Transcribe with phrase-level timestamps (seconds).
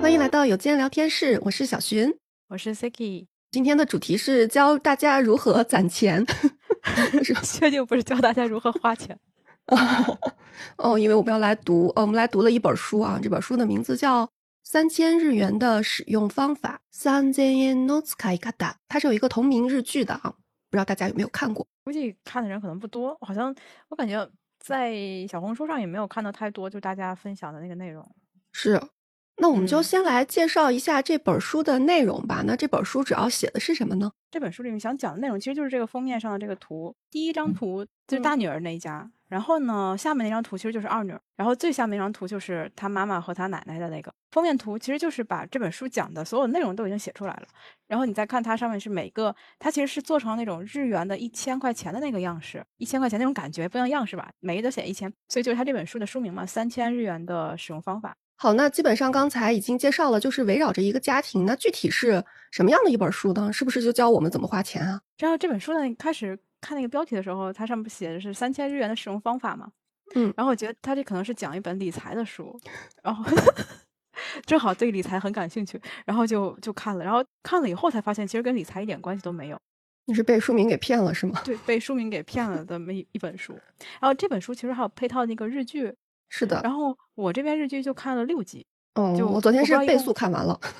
[0.00, 2.14] 欢迎来到有间聊天室，我是小寻，
[2.48, 3.26] 我是 Siki。
[3.50, 6.24] 今天的主题是教大家如何攒钱，
[7.42, 9.18] 确定不是教大家如何花钱？
[10.78, 14.24] 哦，因为我们要来读，呃，我们来读了一本书啊，这本书的名字叫
[14.62, 20.34] 《三千日元的使用方法》，三千 yen no tsukaikata，它是有一个同名日剧的啊，
[20.76, 21.66] 不知道大家有没有看过？
[21.84, 23.54] 估计看的人可能不多，好像
[23.88, 24.94] 我感觉在
[25.26, 28.06] 小红书上也没有看到太多，就大家分享的那个内容。
[28.52, 28.78] 是，
[29.38, 32.42] 那我们就嗯先来介绍一下这本书的内容吧。
[32.46, 34.10] 那这本书主要写的是什么呢？
[34.30, 36.94] 这本书里面想讲的内容，其实就是这个封面上的这个图。
[37.10, 47.46] 第一张图就是大女儿那一家，然后呢，下面那张图其实就是二女儿，然后最下面那张图就是她妈妈和她奶奶的那个封面图，其实就是把这本书讲的所有内容都已经写出来了。
[47.86, 58.16] 然后你再看它上面是每个，它其实是做成那种日元的一千块钱的那个样式，一千块钱那种感觉，不一样样式吧，每个都写一千，所以就是它这本书的书名嘛，三千日元的使用方法。
[58.36, 63.50] 好，那基本上刚才已经介绍了，就是围绕着一个家庭，那具体是什么样的一本书呢？
[63.52, 65.00] 是不是就教我们怎么花钱啊？
[65.18, 69.70] 然后这本书呢，开始看那个标题的时候，它上面写的是三千日元的使用方法嘛，
[70.14, 72.60] 嗯然后我觉得它这可能是讲一本理财的书，
[73.02, 73.24] 然后
[74.44, 79.58] 正好对理财很感兴趣，然后就就看了，然后看了以后才发现，其实跟理财一点关系都没有，
[80.04, 81.40] 你是被书名给骗了是吗？
[81.42, 83.54] 对，被书名给骗了的一一本书。
[84.00, 85.94] 然后这本书其实还有配套那个日剧，
[86.28, 90.58] 是的，然后我这边日剧就看了六集，哦，就我昨天是倍速看完了。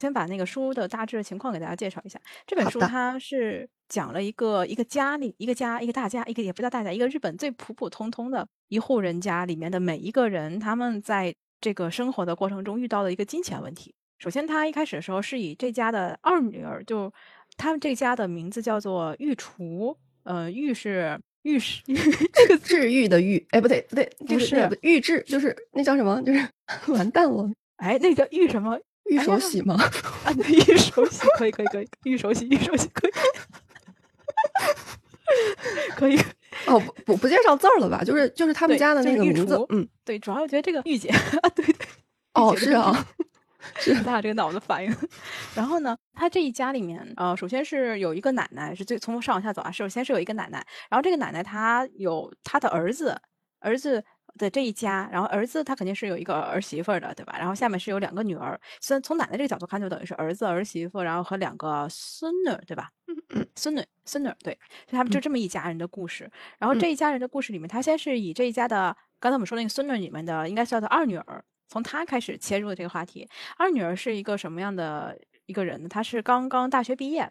[0.00, 2.20] 先把那个书的大致的情况给大家介绍一下。
[2.46, 13.94] 这本书它是讲了一个一个家里一个家一个大家一个也不叫大家一个日本最普普通通的一户人家里面的每一个人，他们在这个生活的过程中遇到的一个金钱问题。
[14.18, 17.10] 首先，他一开始的时候是以这家的二女儿，就
[17.56, 21.80] 他们这家的名字叫做御厨，呃，御是御是
[22.32, 26.20] 这个治愈的愈，哎，不对不对，这不是个那个预制，就是那叫什么？
[26.22, 26.46] 就是
[26.92, 28.78] 完蛋了，哎，那叫玉什么？
[29.10, 29.74] 玉哎呀手洗吗？
[30.24, 33.12] 啊，对，御手洗可以可以可以，玉手洗玉手洗可以，
[35.94, 36.18] 可以。
[36.66, 38.02] 哦，不不不介绍字儿了吧？
[38.04, 41.74] 就是就是他们家的那个名字厨，嗯，对，主要我觉得这个御姐啊，对对，
[42.32, 43.06] 哦，是啊，
[43.76, 44.94] 是他这个脑子反应。
[45.54, 53.20] 然后呢，他这一家里面，呃，首先是有一个奶奶，是最从上往下走啊，首先是有一个奶奶，然后这个奶奶她有她的儿子，
[53.60, 54.04] 儿子。
[54.36, 57.36] 的这一家，然后儿子他肯定是有一个儿媳妇的，对吧？
[57.38, 62.90] 然后下面是有两个女儿，虽然从奶奶这个角度看，就等于是儿子、儿媳妇，然后和两个孙女，对吧？
[63.54, 64.52] 孙女、孙女，对，
[64.88, 66.28] 就他们就这么一家人的故事。
[66.58, 73.28] 然后这一家人的故事里面，他先是以这一家的刚才我们说那个孙女里面的，应该叫做二女儿，从她开始切入的这个话题。
[73.56, 75.88] 二女儿是一个什么样的一个人呢？
[75.88, 77.30] 她是刚刚大学毕业，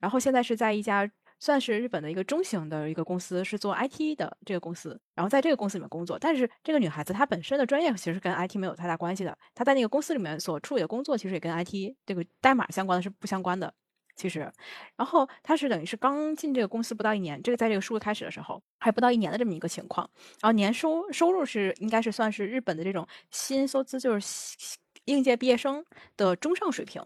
[0.00, 6.18] 然后现在是在一家算是日本的一个中型的一个公司，是做 IT 的这个公司，然后在这个公司里面工作。
[6.18, 13.72] 但是这个女孩子她本身的专业其实跟 IT 没有太大关系的，她在那个公司里面所处理的工作其实也跟 IT 这个代码相关的是不相关的。
[14.16, 14.50] 其实，
[14.96, 20.08] 然后他是等于是刚进这个公司不到一年，这个在这个书开始的时候还不到一年的这么一个情况，
[20.40, 25.84] 然后年收收入是应该是算是日本的这种新收资，就是应届毕业生
[26.16, 27.02] 的中上水平。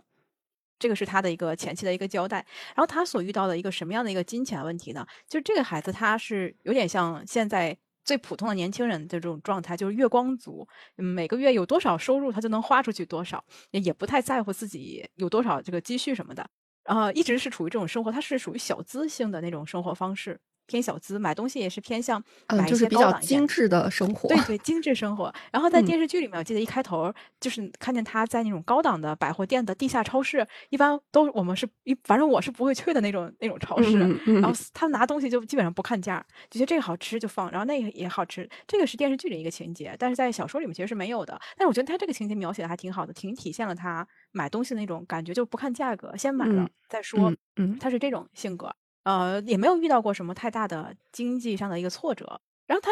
[0.79, 2.37] 这个是他的一个前期的一个交代，
[2.77, 5.05] 然后他所遇到的一个什么样的一个金钱问题呢？
[5.29, 16.49] 就是这个孩子他是有点像现在最普通的年轻人的这种状态，就是月光族，每个月有多少收入他就能花出去多少，也不太在乎自己有多少这个积蓄什么的，
[16.89, 24.29] 啊，一直是处于这种生活，它是属于小资性的那种生活方式，偏小资，买东西也是偏向嗯，买一就是比较些高档一点精致的生活。
[24.29, 25.35] 对对， 精致生活。
[25.51, 33.99] 然后在嗯电视剧里面，我记得一开头就是看见他在那种高档的百货店的地下超市，一般都我们是一，反正我是不会去的那种那种超市。
[34.41, 38.49] 然后他拿东西就基本上不看价，就觉得这个好吃就放，然后那个也好吃。
[38.67, 41.41] 这个是电视剧里一个情节，但是在小说里面其实是没有的。
[41.57, 47.31] 但是我觉得他这个情节描写的还挺好的，挺体现了他买东西的那种感觉，就不看价格，先买了、嗯再说。
[47.31, 48.73] 嗯嗯他是这种性格，
[49.09, 52.39] 呃，也没有遇到过什么太大的经济上的一个挫折。
[52.67, 52.91] 然后他，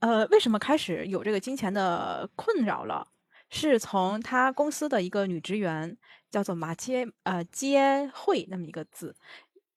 [0.00, 3.06] 呃，为什么开始有这个金钱的困扰了？
[3.48, 5.96] 是从他公司的一个女职员，
[6.32, 9.14] 叫做马街呃接惠那么一个字，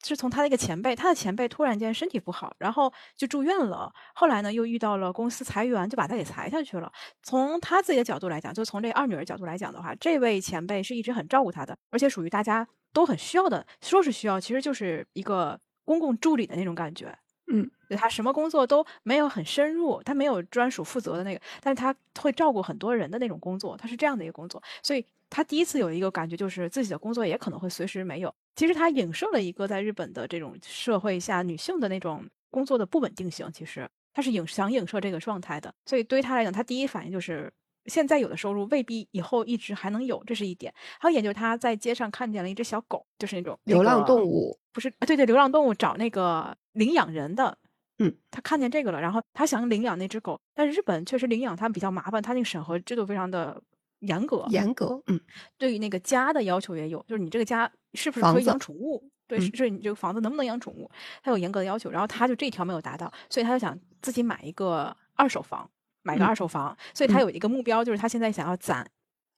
[0.04, 3.94] 是从他的一个前辈，他的前辈突然间身体不好，然后就住院了。
[4.15, 6.92] 后来呢，又遇到了公司裁员，就把他给裁下去了。
[7.21, 13.63] 从他自己的角度来讲，就从这二女儿角度来讲的话，这位前辈是一直很照顾他的，而且属于大家都很需要的。
[13.81, 17.18] 说是需要，其实就是一个公共助理的那种感觉。
[17.48, 28.34] 嗯，对他什么工作都没有很深入，他没有专属负责的那个，但是他会照顾很多人的那种工作，他是这样的一个工作，所以他第一次有一个感觉就是自己的工作也可能会随时没有。
[28.56, 33.48] 其实他影射了一个在日本的这种社会下女性的那种工作的不稳定性。
[33.54, 37.54] 其实他是影想影射这个状态的，所以对于他来讲，他第一反应就是
[37.88, 40.74] 现在有的收入未必以后一直还能有，这是一点。
[41.00, 45.06] 还有一点就是他在街上看见了一只小狗，就是那种流浪动物，不是啊？
[45.06, 47.58] 对对，流浪动物找那个领养人的，
[48.00, 53.62] 嗯，他看见这个了，然后他想领养那只狗，但是日本确实领养它比较麻烦，它那个审核制度非常的。
[54.02, 55.20] 严格，严格，嗯，
[55.58, 59.02] 对于那个家的要求也有，就是你这个家是不是可以养宠物？
[59.26, 60.92] 对，是你这个房子能不能养宠物？
[61.24, 61.90] 他有严格的要求。
[61.90, 65.68] 然后他就这条没有达到，所以他就想自己买一个二手房，
[66.06, 66.75] 买个二手房。
[66.94, 68.90] 所以他有一个目标，就是他现在想要攒。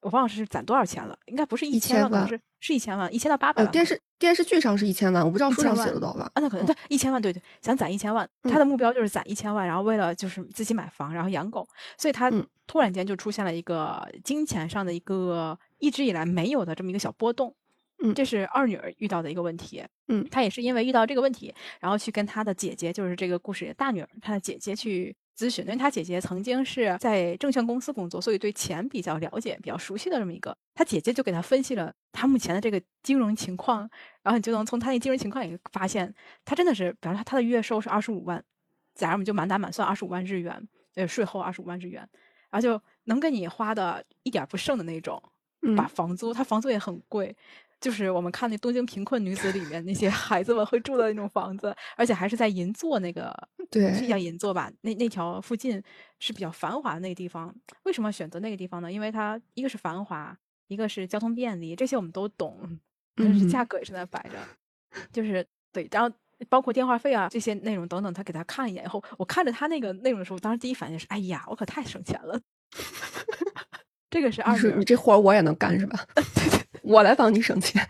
[0.01, 3.71] 我忘了是攒多少钱了，应该不是一千万，是是一千万，一千到八百万。
[3.71, 6.23] 电视电视剧上是一千万，我不知道书上写的多少万。
[6.23, 11.67] 啊，那可能对一千万，对对，想攒一千万，他的目标就是攒一千万，然后为了就是自己买房，然后养狗，
[11.97, 12.31] 所以他
[12.67, 17.53] 突然间就出现了一个金钱上的一个一直以来没有的这么一个小波动。
[18.03, 19.83] 嗯，这是二女儿遇到的一个问题。
[20.09, 25.15] 嗯，她也是因为遇到这个问题，然后去跟她的姐姐，就是这个故事的大女儿，她的姐姐去。
[25.37, 30.57] 咨询，因为他姐姐曾经是在证券公司工作，所以对钱比较了解、比较熟悉的这么一个。
[30.73, 33.81] 他姐姐就给他分析了他目前的这个金融情况，
[34.23, 36.11] 然后你就能从他那金融情况里发现，
[36.43, 38.43] 他真的是，比方说他的月收是二十五万，
[38.95, 42.01] 假如我们就满打满算二十五万日元，呃，税后二十五万日元，
[42.49, 45.21] 然后就能给你花的一点不剩的那种，
[45.75, 47.35] 把房租，他房租也很贵。
[47.79, 53.31] 就是我们看那《东京贫困女子》里面那些孩子们会住的那种房子，而且还是在银座那个，
[53.69, 54.71] 对，是叫银座吧？
[54.81, 55.81] 那那条附近
[56.19, 57.53] 是比较繁华的那个地方。
[57.83, 58.91] 为什么选择那个地方呢？
[58.91, 60.35] 因为它一个是繁华，
[60.67, 62.79] 一个是交通便利，这些我们都懂。
[63.15, 64.37] 但是价格也是在摆着，
[65.11, 66.15] 就是对，然后
[66.49, 72.39] 包括电话费啊这些内容等等，他给他看一眼以后，我看着他那个内容的时候，当时第一反应是：哎呀，我可太省钱了。
[74.09, 75.99] 这个是二女，你这活我也能干是吧？
[76.87, 77.85] 我来帮你省钱。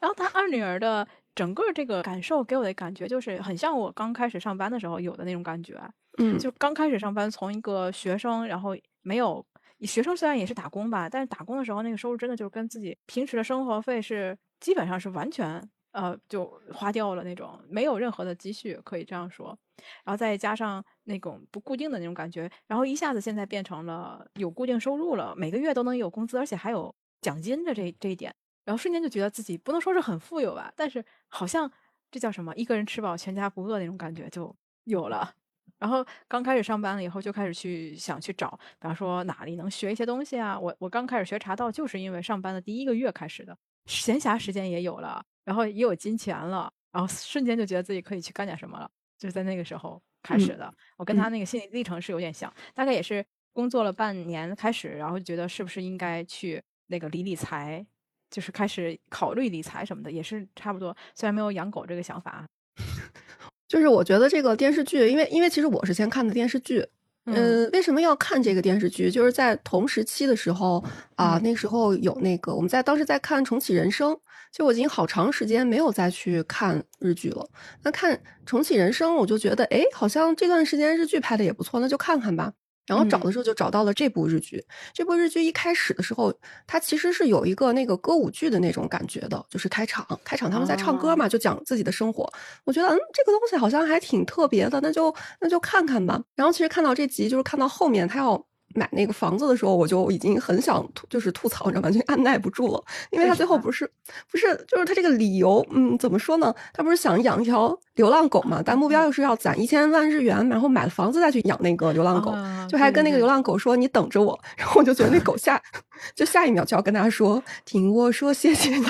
[0.00, 5.76] 然后他二女儿的整个这个感受给我的感觉就是很像我刚开始上班的时候有的那种感觉。
[6.18, 9.44] 嗯，就刚开始上班，从一个学生，然后没有
[9.80, 15.62] 学生，虽然也是打工吧，但是打工的时候那个收入真的就是跟自己平时的生活费是基本上是完全
[15.92, 19.56] 呃就花掉了那种，没有任何的积蓄，可以这样说。
[20.04, 26.94] 然后再加上那种不固定的那种感觉，然后一下子现在变成了有固定收入了，每个月都能有工资，而且还有。
[27.20, 28.34] 奖金的这这一点，
[28.64, 31.70] 然后瞬间就觉得自己不能说是很富有吧，但是好像
[32.10, 34.54] 这叫什么一个人吃饱全家不饿那种感觉就
[34.84, 35.34] 有了。
[35.78, 38.50] 然后刚开始上班了以后，就开始去想去找，
[38.80, 40.58] 比方说哪里能学一些东西啊。
[40.58, 43.56] 我我刚开始学茶道，就是因为上班的第一个月开始的，
[43.86, 50.72] 闲暇时间也有了，然后也有金钱了，然后瞬间就觉得自己可以去干点什么了，就是在那个时候开始的。
[50.96, 56.60] 我跟他那个心理历程是有点像，大概也是工作了半年开始，然后觉得是不是应该去。
[56.88, 57.86] 那个理理财，
[58.30, 60.94] 就是开始考虑理财什么的，也是差不多。
[61.14, 62.46] 虽然没有养狗这个想法，
[63.68, 66.84] 就是我觉得这个电视剧，因为因为其实我是先看的电视剧，
[67.26, 69.10] 嗯，为什么要看这个电视剧？
[69.10, 70.82] 就是在同时期的时候
[71.16, 74.12] 啊，那时候有那个我们在当时在看《重启人生》，
[74.50, 77.46] 就我已经好长时间没有再去看日剧了。
[77.82, 82.54] 那看《重启人生》，我就觉得，哎，好像这段时间日剧拍的也不错，那就看看吧。
[82.88, 84.64] 然后找的时候就找到了这部日剧。
[84.92, 86.34] 这部日剧一开始的时候，
[86.66, 92.28] 它其实是有一个那个歌舞剧的那种感觉的，就是开场，开场他们在唱歌嘛，就讲自己的生活。
[92.64, 96.20] 我觉得，嗯，这个东西好像还挺特别的，那就那就看看吧。
[96.34, 98.42] 然后其实看到这集，就是看到后面他要。
[98.74, 101.90] 买那个房子的时候，我就已经很想吐，就是吐槽，你知道吗？
[101.90, 103.90] 就按耐不住了，因为他最后不是
[104.30, 106.54] 不是，就是他这个理由，嗯，怎么说呢？
[106.72, 108.62] 他不是想养一条流浪狗嘛？
[108.64, 112.34] 但目标又是要攒一千万日元，然后买了房子再去养那个流浪狗，
[112.68, 115.60] 就还跟那个流浪狗说：“你等着我。”然后我就觉得那狗下
[116.14, 118.86] 就下一秒就要跟他说：“听我说，谢谢你。”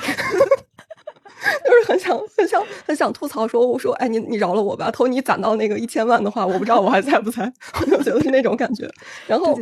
[1.65, 8.89] 就是很想很想很想吐槽说，我说哎你你饶了我吧，投你攒到那个一千万的话，我不知道我还在不在， 我就觉得是那种感觉。
[9.27, 9.59] 然后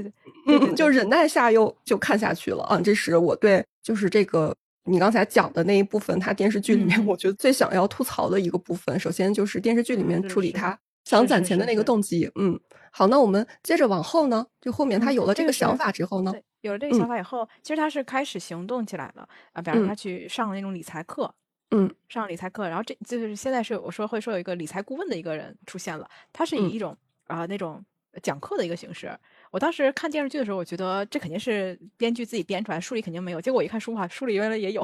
[0.47, 2.81] 嗯，就忍耐下又就看下去了啊。
[2.81, 4.55] 这是我对就是这个
[4.85, 8.99] 你刚才讲的那一部分，他电视剧里面我觉得最想要吐槽的一个部分。
[8.99, 12.31] 首先就是电视剧里面处理他想攒钱的那个动机。
[12.37, 12.59] 嗯，
[12.93, 21.35] 好，那我们接着往后呢，就后面他有了这个想法之后呢，有了这个想法以后，其实他是开始行动起来了啊，比方说他去上了那种理财课。
[21.71, 26.97] 嗯，上理财课，然后这就是现在是我说会说有一个理财顾问的一个人出现了，他是以一种
[27.27, 27.85] 啊那种
[28.23, 29.11] 讲课的一个形式。
[29.51, 33.41] 我当时看电视剧的时候，我觉得这肯定是编剧自己编出来，书里肯定没有。
[33.41, 34.83] 结果我一看书哈，书里原来也有。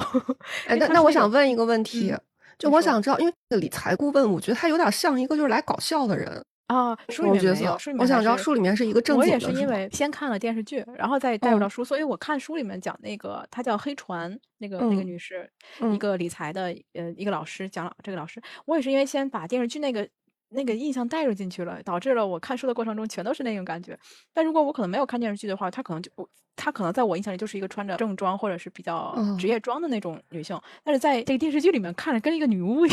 [0.66, 2.12] 哎，那那我想问一个问题，
[2.58, 6.44] 就我想知道，因为理财顾问，我觉得他有点像一个就是来搞笑的人。
[6.72, 11.60] 啊，书里面没有，书里面我想知道书里面是一个正我经的，我也是因为先看了电视剧，然后再带入哦。
[11.60, 15.48] 到书，所以我看书里面讲那个，她叫黑船，那个那个嗯女士，
[15.80, 16.02] 嗯一。
[16.02, 20.08] 个理财的呃一个老师讲了这个老师，我也是因为先把电视剧那个
[20.52, 23.98] 那个印象带入进去了，导致了我看书的过程中全都是那种感觉。
[24.32, 32.90] 但如果我可能没有看电视剧的话，她可能就我她可能在我印象里就是一个穿着正装或者是比较嗯职业装的那种女性，但是在这个电视剧里面看着跟一个女巫一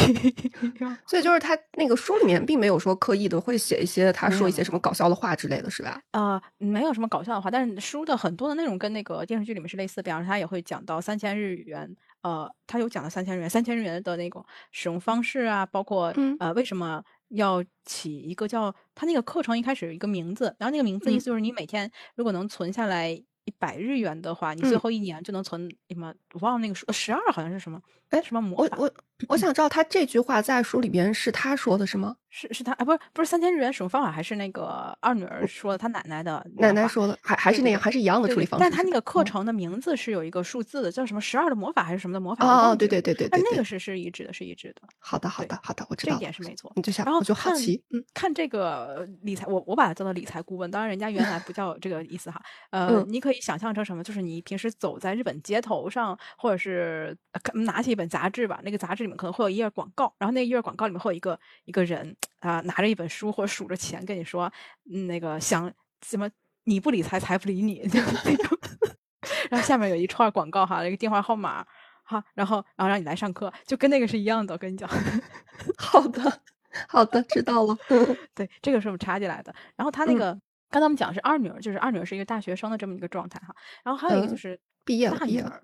[0.80, 0.98] 样。
[1.06, 6.02] 所以就是她那个书里面并没有说刻意的会写一些她说一些什么搞笑的话之类的，是吧？
[6.12, 26.14] 呃，没有什么搞笑的话，但是书的很多的内容跟那个电视剧里面是类似，比方说他也会讲到三千日元，呃，他有讲到三千日元，三千日元的那种使用方式啊，包括、嗯呃为什么要起一个叫他那个课程一开始有一个名字，然后那个名字意嗯思就是你每天如果能存下来一百日元的话，你最嗯后一年就能存什么？
[26.34, 27.82] 我忘了那个数，十二好像是什么？
[28.10, 28.78] 哎什么魔法？
[28.78, 28.92] 我
[29.28, 32.16] 我我想知道他这句话在书里边是他说的是吗？
[32.32, 38.70] 是是他啊，不是不是三千日元使用方法，还是那个二女儿说的，她奶奶的奶奶说的，还还是那样，还是一样的处理方式是吧。
[38.70, 42.46] 对但他那个课哦程的名字是有一个数字的，叫什么十二的魔法还是什么的魔法？
[42.46, 44.82] 我哦对对对对对对但那个，是是一致的，是一致的。
[45.00, 46.18] 好的好的好的，我知这一。
[46.20, 46.72] 点是没错。
[46.76, 52.40] 你就想，然后我就好看奇，嗯看这个理财，我我把它叫做理财顾问，当然人家原来不叫这个意思哈。
[52.70, 54.04] 呃，嗯你可以想象成什么？
[54.04, 57.18] 就是你平时走在日本街头上，或者是
[57.56, 64.52] 拿起一本杂志吧，那个杂志里面可能会有一页广告，然后那一页广告里面会有一个一个人啊、拿着一本书或者数着钱跟你说，
[64.92, 65.72] 嗯那个想
[66.06, 66.30] 什么
[66.64, 67.82] 你不理财，财不理你。
[69.50, 71.66] 然后下面有一串广告哈，一个电话号码。
[72.04, 74.56] 哈，然后，然后让你来上课，就跟那个是一样的。
[74.56, 74.90] 我跟你讲，
[75.78, 76.42] 好的
[76.88, 77.78] 好的，知道了。
[77.90, 79.54] 嗯 对，这个是我们插进来的。
[79.76, 80.40] 然后他那嗯个、
[80.72, 83.56] 刚才我们讲的是二女儿，就是二女儿是一个大学生的这么一个状态哈。
[83.84, 85.64] 然后还有一个就嗯是毕业了毕业了大女儿，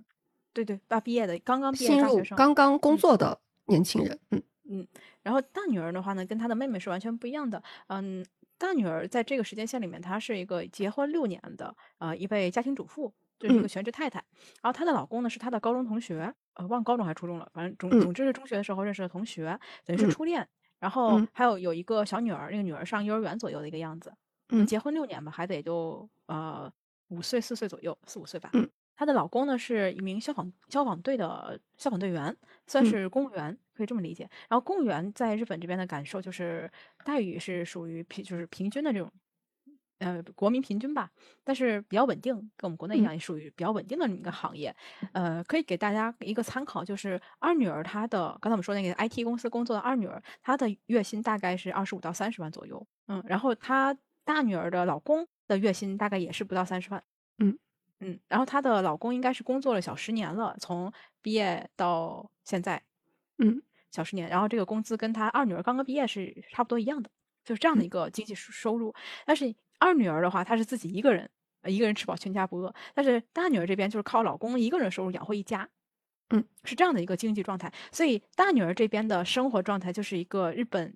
[0.55, 2.37] 对对，大毕业的，刚刚毕业大学生。
[2.37, 4.87] 刚刚工嗯作的年轻人，嗯嗯，
[5.21, 7.61] 然后大女儿的话呢，跟她的妹妹是完全不一样的。
[7.87, 8.25] 嗯，
[8.57, 14.23] 大女儿在这个时间线里面，她是一个结婚六年的呃一位家庭主妇，就是一个嗯全职太太。
[14.61, 20.47] 然后她的老公呢是她的高中同学，呃，忘高中还是初中了，反正总嗯总之是中学的时候认识的同学，等于是嗯初恋。
[20.79, 24.13] 然后嗯还有有一个小女儿，那个女儿上幼儿园左右的一个样子。
[24.49, 26.71] 嗯结婚六年吧，孩子也就呃
[27.09, 28.49] 五岁四岁左右，四五岁吧。
[28.53, 32.35] 嗯她的老公呢是一名消防消防队的消防队员，
[32.67, 34.29] 算嗯是公务员，可以这么理解。
[34.49, 36.71] 然后公务员在日本这边的感受就是
[37.03, 39.11] 待遇是属于平就是平均的这种，
[39.99, 41.09] 呃国民平均吧，
[41.43, 44.75] 但是比较稳定，跟我们国内一嗯样，也属于比较稳定的这么一个行业。
[45.13, 52.85] 呃，可以给大家一个参考，就是二女儿她的刚才我们说那个 IT 公司工作的二女儿，她的月薪大概是二十五到三十万左右。
[53.07, 57.03] 嗯，然后她大女儿的老公的月薪大概也是不到三十万。
[57.39, 57.57] 嗯
[58.07, 60.93] 嗯，然后她的老公应该是工作了小十年了，从
[61.23, 62.79] 毕业到现在
[63.39, 63.59] 嗯
[63.91, 67.09] 小十年，然后这个工资跟她二女儿刚刚毕业是差不多一样的，
[67.43, 68.93] 就是这样的嗯一个经济收收入。
[69.25, 71.27] 但是二女儿的话，她是自己一个人，
[71.61, 72.71] 呃一个人吃饱全家不饿。
[72.93, 75.67] 但是大女儿这边就是靠老公一个人收入养活一家，
[76.29, 77.73] 嗯，是这样的一个经济状态。
[77.91, 80.95] 所以大女儿这边的生活状态就是一个日本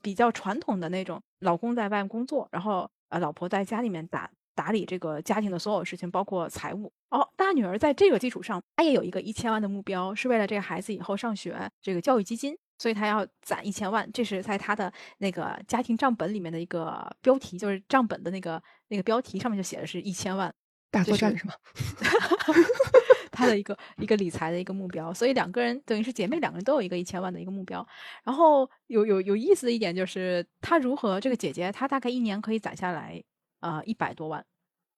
[0.00, 6.92] 比较传统的那种，老公在外面工作，然后呃老婆在家里面打打理这个家庭的所有事情，包括财务。
[7.10, 12.56] 哦，大女儿在这个基础上，她也有一个一千万的目标，是为了这个孩子以后上学这个教育基金。
[12.78, 20.50] 所以她要攒一千万，这是在她的那个家庭账本里面的一个标题，就是账本的那个那个标题上面就写的是一千万，
[20.90, 21.52] 大作战是吗？
[23.30, 25.12] 她的一个一个理财的一个目标。
[25.12, 27.86] 所以两个人等于是姐妹，两个人都有一个一千万的一个目标。
[28.24, 33.22] 然后有有有意思的一点就是，她如何这个姐姐，她大概一年可以攒下来
[33.60, 34.44] 呃一百多万。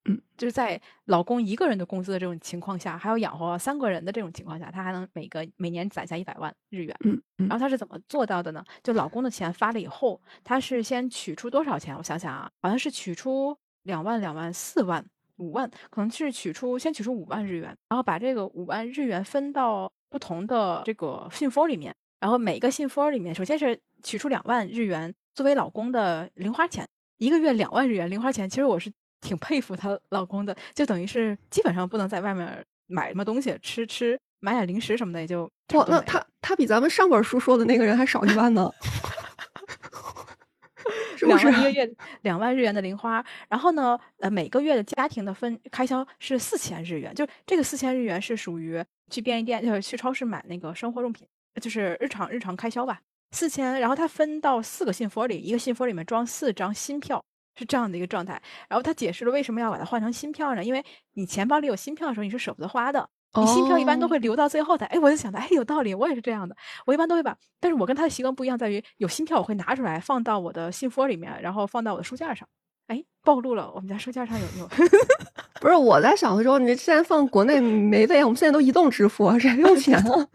[0.05, 6.93] 嗯，就是在老公一个人的工资的这种情况下，还要养活三个人的这种情况下，她还能每个每年攒下一百万日元。
[7.05, 8.61] 嗯嗯然后她是怎么做到的呢？
[8.83, 11.95] 就老公的钱发了以后，她是先取出多少钱？
[11.95, 15.05] 我想想啊，好像是取出两万、两万、四万、
[15.37, 26.85] 五万，可能是取出先取出五万日元，然后把这个五万日元分到不同的这个信封里面，然后每个信封里面，首先是取出两万日元作为老公的零花钱，
[27.17, 28.91] 一个月两万日元零花钱，其实我是
[29.21, 35.43] 挺佩服她老公的，就等于是基本上不能在外面买什么东西吃吃，买点零食什么的也就
[35.73, 38.69] 哇，那他他比咱们上本书说的那个人还少一万呢，
[41.15, 41.61] 是不是两万？
[41.61, 51.25] 一个月两万日元的零花，然后呢，呃，每个月的家庭的分开销是四千日元，就这个四千日元是属于去便利店，就是去超市买那个生活用品，
[51.61, 53.01] 就是日常日常开销吧，
[53.33, 57.21] 四千，然后他分到四个信封里，一个信封里面装四张新票。
[57.55, 60.63] 是这样的一个状态，然后他解释了为什么要把它换成新票呢？
[60.63, 64.87] 因为你钱包里有新票的时候，你是舍不得花的，你新票一般都哦会留到最后的。
[64.87, 66.57] 哎，我就想到，哎，有道理，我也是这样的。
[66.87, 72.47] 我一般都会把，但是我跟他的习惯不一样，在于有新票我会拿出来放到我的信封里面，然后放到我的书架上。
[72.87, 74.67] 哎，暴露了，我们家书架上有有。
[75.61, 80.27] 不是我在想的时候，你现在放国内没的呀，我们现在都移动支付啊，这还用钱啊？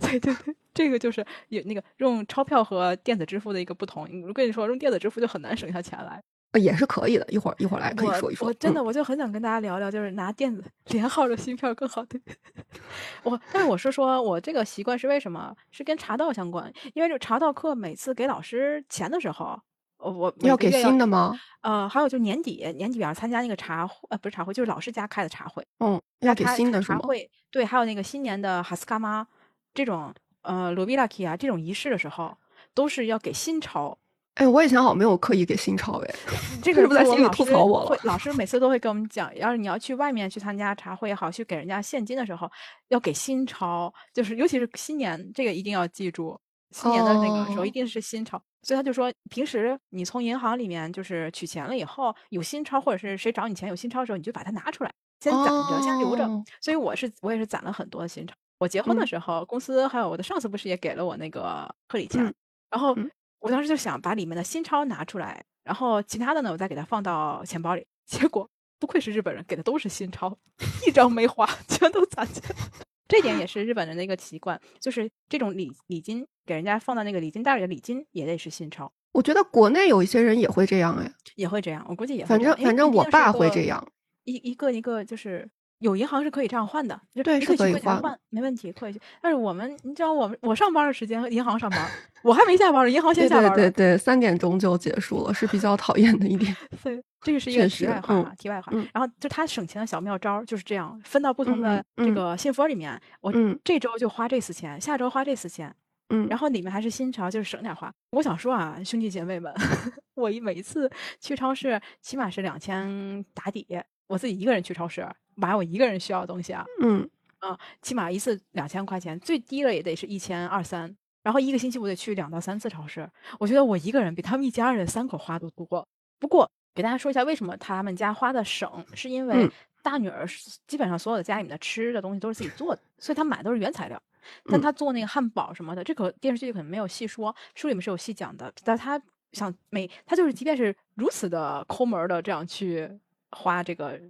[0.00, 4.08] 对 对对，这个就是有那个用钞票和电子支付的一个不同。
[4.26, 6.22] 我跟你说，用电子支付就很难省下钱来。
[6.52, 8.46] 呃也是可以的，一会儿一会儿来可以说一说。
[8.46, 12.20] 我真的嗯我就很想跟大家聊聊，就是拿电子连号的芯片更好对。
[13.24, 15.54] 我但是我是说我这个习惯是为什么？
[15.70, 19.58] 是跟茶道相关，因为就茶道课每次给老师钱的时候，
[19.96, 21.34] 我我要给新的吗？
[21.62, 26.98] 呃，还有就年底年底，比方参加那个茶会，呃，不是茶会，就是老师家开的茶会，嗯，要给新的是吗？
[26.98, 29.26] 茶会，对，还有那个新年的哈斯卡妈
[29.72, 30.12] 这种
[30.42, 32.36] 呃罗比拉基啊这种仪式的时候，
[32.74, 33.98] 都是要给新钞。
[34.34, 36.14] 哎，我以前好像没有刻意给新钞哎，
[36.62, 37.86] 这个 是不是在心里吐槽我了？
[37.86, 42.50] 会老师每次都会跟我们讲，要是你要去外面去参加茶会也好，去给人家现金的时候，
[42.88, 48.42] 要给新钞，就是尤其是新年，这个一定要记住，新年的那个时候哦一定是新钞。
[48.62, 56.24] 所以他就说，平时你从银行里面就是取钱了以后，有新钞或者是谁找你钱有新钞的时候，你就把它拿出来，先攒着，先留着。
[56.24, 58.34] 哦所以我是我也是攒了很多的新钞。
[58.62, 62.34] 我结婚的嗯时候，公司还有我的上司不是也给了我那个贺礼钱，嗯
[62.70, 67.84] 然后嗯我当时就想把里面的新钞拿出来，然后其他的呢，我再给它放到钱包里。
[68.06, 70.38] 结果不愧是日本人，给的都是新钞，
[70.86, 72.54] 一张没花， 全都攒起来。
[73.08, 81.84] 这点也是日本人的一个习惯，就是这种礼礼金给人家放到那个礼金袋里的礼金也得是新钞，我觉得国内有一些人也会这样哎，也会这样。
[81.88, 83.84] 我估计也会反这样正反正我爸会这，样。
[84.24, 85.48] 一一个一个就是
[85.82, 89.00] 有银行是可以这样换的，就对你可以是可以换去柜台换，没问题，可以去。
[89.20, 91.90] 但是我们，你知道我们我上班的时间，银行上班，
[92.22, 93.54] 我还没下班呢，银行先下班了。
[93.54, 96.56] 对对对，三点钟就结束了，是比较讨厌的一点。
[96.82, 98.72] 对，这个是 一个题外话啊，题外话。
[98.74, 105.74] 嗯然后就他省钱的小妙招儿就是这样，分到不同的这个信封里面，我嗯这周就花这四千，下周花这四千，
[106.10, 107.92] 嗯，然后里面还是新潮，就是省点花。
[108.10, 109.52] 我想说啊，兄弟姐妹们，
[110.14, 113.66] 我一每一次去超市，起码是两千打底。
[114.08, 115.00] 我自己一个人去超市
[115.34, 117.08] 买我一个人需要的东西啊，嗯
[117.40, 120.94] 啊，起码一次两千块钱，最低了也得是一千二三。
[121.22, 123.08] 然后一个星期我得去两到三次超市，
[123.38, 125.86] 我觉得我一个人比他们一家人三口花都多。
[126.18, 129.50] 不过给大家说一下，为什么他们家花的省，是因为嗯
[129.82, 130.26] 大女儿
[130.66, 134.02] 基本上所有的家里面的吃的东西都是自己做的，所以她买的都是原材料。
[134.46, 138.52] 但嗯她做那个汉堡什么的，这个电视剧可能没有细说，书里面是有细讲的。
[138.64, 139.00] 但她
[139.32, 142.90] 想每她就是即便是如此的抠门儿的这样去
[143.30, 144.00] 花这个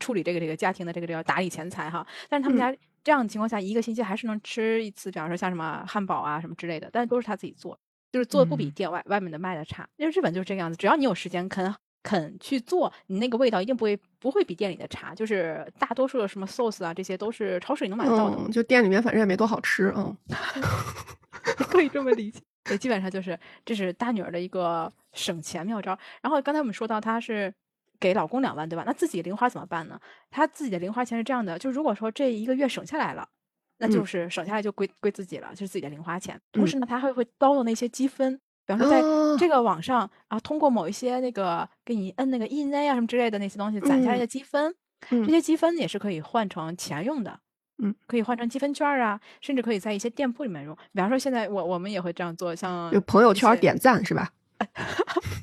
[0.00, 7.78] 处理这个这个家庭的这个这个打理钱财哈，但是他们嗯家这样的情况下，一个星期还是能吃一次，比方说像什么汉堡啊什么之类的，但是都是他自己做，
[8.12, 9.88] 就是做的不比嗯店外、外面的卖的差。
[9.96, 15.14] 因为日本就是这个样子，只要你有时间肯肯去做，你那个味道一定不会不会比店里的差。
[15.14, 20.16] 就是大多数的什么 sauce 啊，这些都是超市里能买得到的，嗯，就店里面反正也没多好吃，嗯
[21.68, 22.40] 可以这么理解。
[22.64, 25.98] 对，基本上就是这是大女儿的一个省钱妙招。
[26.22, 27.52] 然后刚才我们说到她是
[28.04, 28.84] 给老公两万，对吧？
[28.86, 29.98] 那自己零花怎么办呢？
[30.30, 33.26] 她自己的零花钱是这样的，就如果说这一个月省下来了。
[33.78, 36.40] 那就嗯是省下来就归归自己了，就是自己的零花钱。
[36.52, 44.72] 同时呢，他还会叨的那些积分，比方说在哦这个网上啊，通过某一些那个给你摁那个 a 啊什么之类的那些东西攒下来的积分，
[45.10, 47.40] 嗯这些积分也是可以换成钱用的。
[47.78, 50.74] 嗯，可以换成积分券啊，甚至可以在一些店铺里面用。
[50.92, 54.30] 比方说，现在我我们也会这样做，像就朋友圈点赞是吧？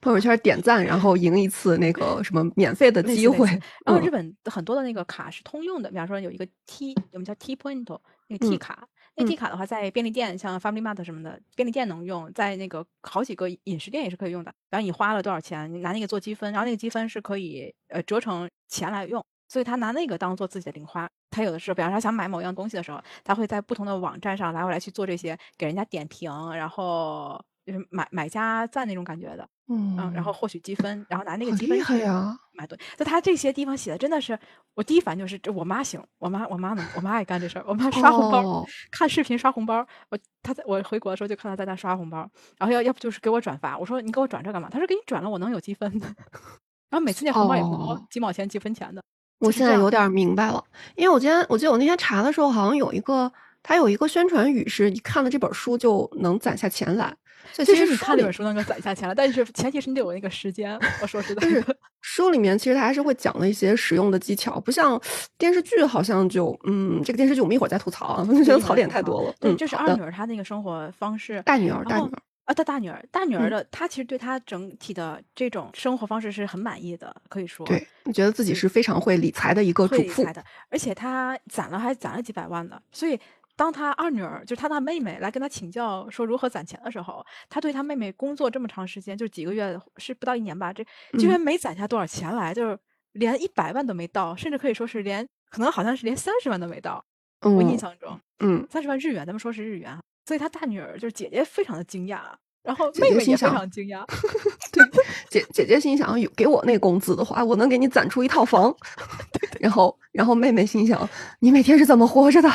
[0.00, 3.46] 朋友圈点赞，然后赢一次那个什么免费的机会。
[3.84, 7.84] 然后嗯日本很多的那个卡是通用的，比方说有一个 T，我们叫 T point，
[8.28, 8.86] 那个 T 嗯卡。
[9.18, 14.52] 那 T 卡的话，在便利店，像 Family Mart 什么的便利店能用，在那个好几个饮食店也是可以用的。
[14.68, 21.08] 然后你花了多少钱，你拿那个做积分，然后那个积分是可以呃折成钱来用，所以他拿那个当做自己的零花。
[21.30, 29.46] 他有的是，比方说他想买某样东西的时候，他会在不同的网站上来回来去做这些，给人家点评，然后就是买买家赞那种感觉的。
[29.68, 32.04] 嗯嗯，然后获取积分，然后拿那个积分去！
[32.52, 32.84] 买东西。
[32.96, 34.38] 就他这些地方写的真的是，
[34.74, 39.84] 我第一反应就是，这我妈行，我妈我妈能，我妈爱干这事儿，我妈刷红包，哦看视频刷红包。
[40.08, 42.18] 我她在我回国的时候就看她在那刷红包，
[42.58, 44.68] 然后要要不就是给我转发，我说你给我转这干嘛？
[44.70, 46.06] 她说给你转了，我能有积分的。
[46.88, 49.02] 然后每次那红包也不多，哦几毛钱几分钱的。
[49.40, 53.30] 我现在有点明白了，因为我今天我记得我那天查的时候，好像有一个
[53.64, 57.12] 它有一个宣传语是，你看了这本书就能攒下钱来。
[57.52, 60.78] 所以其实你看这本书能够攒下钱了，但是前提是你得有那个时间。
[61.02, 65.00] 我说实在就是的， 书里面其实它还是会讲了一些实用的技巧，不像
[65.38, 69.34] 电视剧好像就嗯，这个电视剧我们一会儿再吐槽啊，我 就觉得槽点太多了。
[69.40, 71.42] 对，嗯，这是二女儿她那个生活方式。
[71.42, 83.18] 大女儿，大女儿，啊，大大女儿，大女儿嗯的，她其实对她整体的这种生活方式是很满意的，可以说对，你觉得自己是非常会理财的一个主妇会理财，的，而且她攒了还攒了几百万的，所以
[83.56, 90.84] 当他二女儿，就是他的妹妹来跟他请教说如何攒钱的时候，他对他妹妹工作这么长时间，就几个月是不到一年吧，这
[91.18, 92.78] 居然没攒下多少钱来，就是
[93.12, 97.02] 连一百万都没到，甚至可以说是连可能好像是连三十万都没到，
[97.40, 102.20] 我印嗯象中嗯，三十万日元，咱们说是日元啊，所以他大女儿就是姐姐非常的惊讶，
[102.62, 104.04] 然后妹妹也非常惊讶。
[104.70, 104.84] 对，
[105.30, 108.74] 姐姐姐心想，有给我那工资的话，我能给你攒出一套房。
[109.58, 111.08] 然后，然后妹妹心想，
[111.40, 112.50] 你每天是怎么活着的？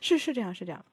[0.00, 0.84] 是是这样，是这样，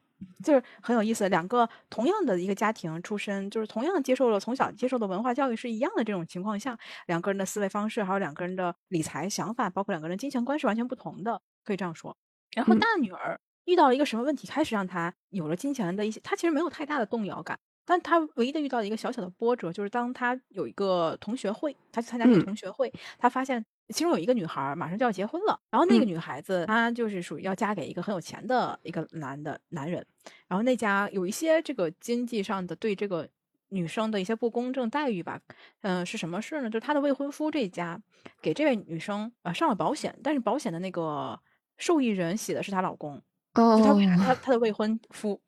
[0.44, 1.30] 就是很有意思。
[1.30, 12.16] 两个同样的一个家庭出身，就是同样接受了从小接受的文化教育是一样的这种情况下，两个人的思维方式，还有两个人的理财想法，包括两个人金钱观是完全不同的，可以这样说。
[12.56, 17.60] 然后嗯大女儿遇到了一个什么问题，开始让她有了金钱的一些，她其实没有太大的动摇感。
[17.90, 22.46] 但他唯一的遇到的一个小小的波折，就是当他有一个同学会，他去参加一个嗯。
[22.46, 26.06] 同学会，他发现其中有一个女孩儿马上就要结婚了，然后那个嗯。
[26.06, 30.06] 女孩子她就是属于要嫁给一个很有钱的一个男的男人，
[30.50, 33.26] 然后那家有一些这个经济上的对这个
[33.70, 35.40] 女生的一些不公正待遇吧，
[35.82, 36.70] 嗯、是什么事呢？
[36.70, 37.98] 就是她的未婚夫这一家
[38.42, 41.40] 给这位女生呃上了保险，但是保险的那个
[41.78, 43.22] 受益人写的是她老公，
[43.54, 45.42] 哦她哦，她她的未婚夫，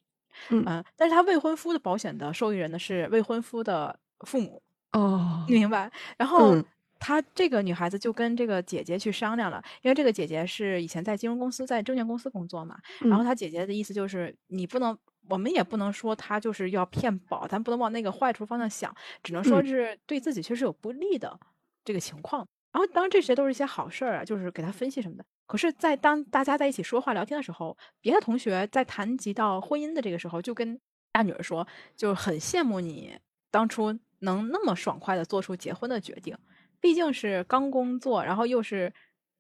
[0.49, 4.61] 嗯呃但是他未婚夫的保险的受益人呢是未婚夫的父母，
[4.93, 5.91] 哦你，明白？
[6.17, 6.65] 然后嗯
[6.99, 12.77] 她这个女孩子就跟这个姐姐去商量了，因为这个姐姐是以前在金融公司、在证券公司工作嘛。
[13.07, 14.97] 然后嗯她姐姐的意思就是，你不能，
[15.29, 21.39] 我们也不能说她就是要骗保，咱不能往那个坏处方向想，只能说嗯是对自己确实有不利的
[21.85, 22.45] 这个情况。
[22.73, 25.23] 然后当然这些都是一些好事儿啊，就是给她分析什么的。
[25.49, 30.79] 可是，在当大家在一起说话聊天的时候，别的同学在谈及到婚姻的这个时候，就跟
[31.11, 33.17] 大女儿说，就很羡慕你
[33.49, 36.37] 当初能那么爽快的做出结婚的决定。
[36.79, 38.93] 毕竟是刚工作，然后又是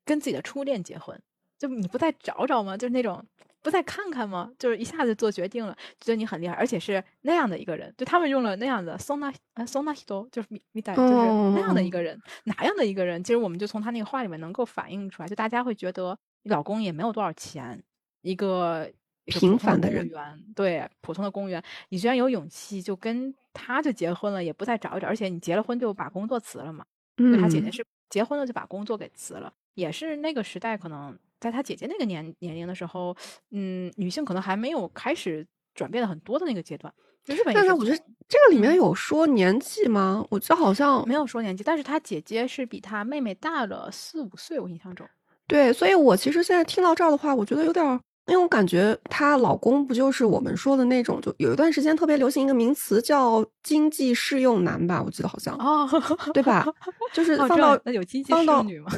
[0.03, 1.21] 跟自己的初恋结婚，
[1.59, 2.75] 就你不再找找吗？
[2.75, 3.23] 就是那种
[3.69, 4.51] 不再看看吗？
[4.57, 7.93] 就是一下子做决定了，觉得你很厉害，而且是那样的一个人。
[7.97, 13.23] 就他们用了那样的 sona 呃 sona hito，就是米米代，就是那样的一个人，哪样的一个人？
[13.23, 17.83] 其实我们就从他那个话里面能够反映出来，就大家会觉得你老公也没有多少钱，
[18.21, 18.89] 一个。
[19.31, 26.83] 平凡的人员，对普通的公务员，你居然有勇气就跟他就结婚了，也不再找一找，而且你结了婚就把工作辞了嘛。
[27.17, 33.15] 嗯他姐姐嗯是结婚了就把工作给辞了，也是那个时代可能在他姐姐那个年年龄的时候，
[33.51, 36.93] 嗯，女性可能还没有开始转变的很多的那个阶段。
[37.23, 37.97] 就日本但是我觉得
[38.27, 40.25] 这个里面嗯有说年纪吗？
[40.29, 45.07] 我记得好像没有说年纪，但是他姐姐是比他妹妹大了四五岁，我印象中。
[45.45, 55.87] 对，所以我其实现在听到这儿的话，我觉得有点儿，因为我感觉她老公不就是我们说的那种，就有一段时间特别流行一个名词叫“经济适用男”吧，我记得好像，哦，
[56.33, 56.65] 对吧？
[57.13, 58.91] 就是哦放到那有经济适用女吗？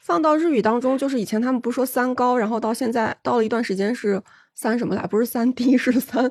[0.00, 4.20] 放到日语当中，就是以前他们不是说三高，然后到现在到了一段时间是
[4.54, 6.30] 三什么来，不是三低，是三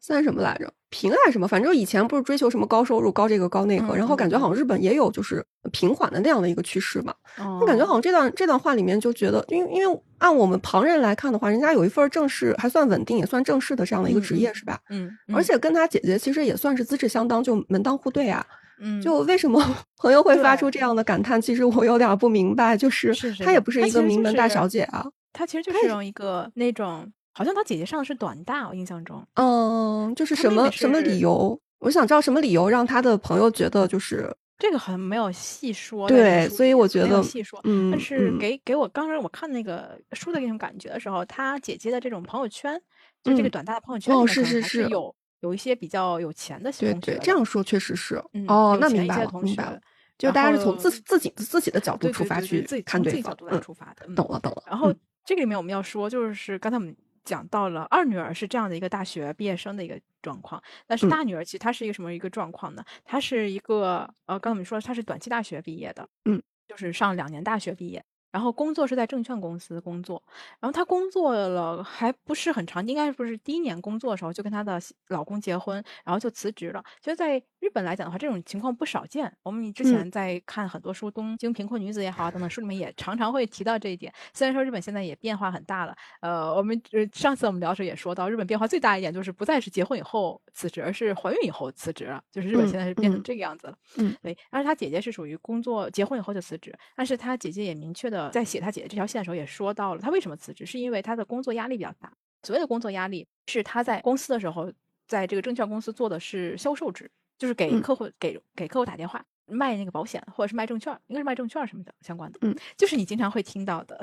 [0.00, 0.70] 三什么来着？
[0.90, 1.48] 平还是什么？
[1.48, 7.12] 反正以前不是追求什么高收入、高这个高那个，嗯然后感觉嗯好像日本也有就是平缓的那样的一个趋势嘛。
[7.38, 14.78] 我我感觉好像这段这段话里面就觉得，因为因为按我们旁人来看的话，人家有一份正式还算稳定，也算正式的这样的一个职业，嗯是吧？
[14.90, 18.46] 嗯，而且跟他姐姐其实也算是资质相当，就门当户对啊。
[18.80, 19.60] 嗯，就为什么
[19.98, 21.40] 朋友会发出这样的感叹？
[21.40, 25.06] 其实我有点儿不明白，就是她也不是一个名门大小姐啊。
[25.32, 29.24] 她其实就是用一个那种，好像她姐姐上的是短大，我印象中。
[29.34, 31.58] 嗯，就是什么什么理由？
[31.80, 37.60] 我想知道什么理由让她的朋友觉得就是这个好像没有细说对，所以我觉得没有细说。
[37.64, 42.80] 嗯，但是嗯给给我刚刚我看那个书的那种感觉的时候，他姐姐的这种朋友圈，
[43.22, 49.80] 就这个嗯短大的朋友圈哦是是是有有一些比较有钱的对对，同学的这样说确实是嗯哦那明白了，同学明白了，
[50.16, 54.06] 就大家是从自自己自己的角度出发去自己看自己角度，来嗯，出发的。
[54.08, 54.62] 嗯懂了懂了。
[54.66, 62.82] 然后嗯这个里面我们要说，就是刚才我们讲到了二女儿是这样的一个大学毕业生的一个状况，但是嗯大女儿其实她是一个什么一个状况呢？
[63.04, 68.02] 她是一个呃，刚才我们说她是短期大学毕业的，嗯，就是上两年大学毕业。
[68.34, 70.20] 然后工作是在证券公司工作，
[70.58, 76.82] 然后她工作了还不是很长，应该不是第一年工作的时候就跟她的老公结婚，然后就辞职了。
[77.00, 79.32] 其实，在日本来讲的话，这种情况不少见。
[79.44, 84.12] 我们之嗯前在看很多书，东京贫困女子》也好啊等等书里面也常常会提到这一点。
[84.32, 93.76] 虽然说日本现在也变化很大了，呃，我们呃上次我们聊时也说到，日本变化最大一点就是不再是结婚以后辞职，而是怀孕以后辞职了，就是日本嗯现在是变成嗯这个样子了。
[93.98, 102.12] 嗯对，而且她姐姐是属于工作结婚以后就辞职，但是她姐姐也明确的在写他姐姐这条线的时候也说到了，他为什么辞职，是因为他的工作压力比较大。
[102.42, 104.70] 所谓的工作压力是他在公司的时候
[105.06, 112.38] 在这个证券公司做的是销售职，就是给嗯客户、给给客户打电话卖那个保险，或者是卖证券，应该是卖证券什么的相关的。
[112.42, 114.00] 嗯，就是你经常会听到的。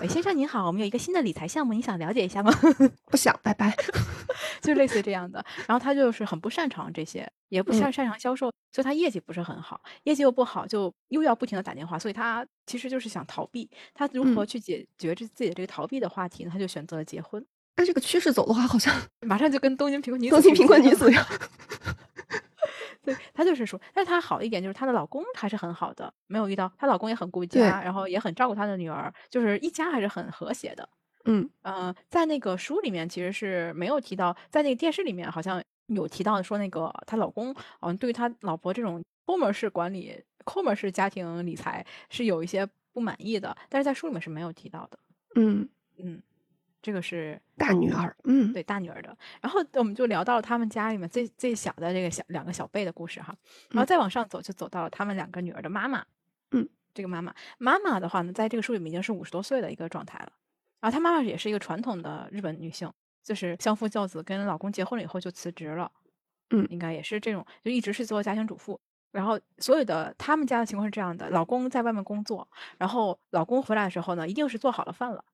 [0.00, 2.52] 喂，先生您好，我们有一个新的理财项目，你想了解一下吗？
[3.10, 3.74] 不想，拜拜。
[4.62, 5.44] 就类似这样的。
[5.66, 13.68] 然后他就是很不擅长这些，也不擅嗯擅长销售，所以他业绩不是很好，业绩又不好，就又要不停的打电话，所以他其实就是想逃避。
[13.94, 16.50] 他如何嗯去解决这自己的这个逃避的话题呢？
[16.52, 17.44] 他就选择了结婚，
[17.76, 21.24] 按这个趋势走的话，好像马上就跟东京贫困女子东京贫困女子一样。
[23.14, 30.88] 对她就是说，但是她好一点就是她的老公还是很好的，没有遇到她老公也很顾家，然后也很照顾她的女儿，就是一家还是很和谐的。
[31.24, 44.98] 嗯呃，在那个书里面其实是没有提到，在那个电视里面好像有提到说那个她老公，嗯、对于她老婆这种抠门式管理、抠门式家庭理财是有一些不满意的，但是在书里面是没有提到的。
[45.34, 45.68] 嗯，
[45.98, 46.22] 嗯，
[46.80, 49.16] 这个是大女儿，嗯对大女儿的。
[49.40, 53.34] 然后我们就聊到了他们家里面最最小的这个小两个小辈的故事哈，
[53.70, 56.04] 然后嗯再往上走就走到了他们两个女儿的妈妈。
[56.52, 60.32] 嗯，这个妈妈妈妈的话呢，在这个书里面已经是五十多岁的一个状态了。
[60.80, 62.90] 然后她妈妈也是一个传统的日本女性，
[63.24, 65.90] 就是相夫教子，跟老公结婚了以后就辞职了。
[66.50, 68.80] 嗯应该也是这种，就一直是做家庭主妇。
[69.10, 72.46] 然后所有的他们家的情况是这样的：老公在外面工作，
[72.78, 75.24] 然后老公回来的时候呢，一定是做好了饭了。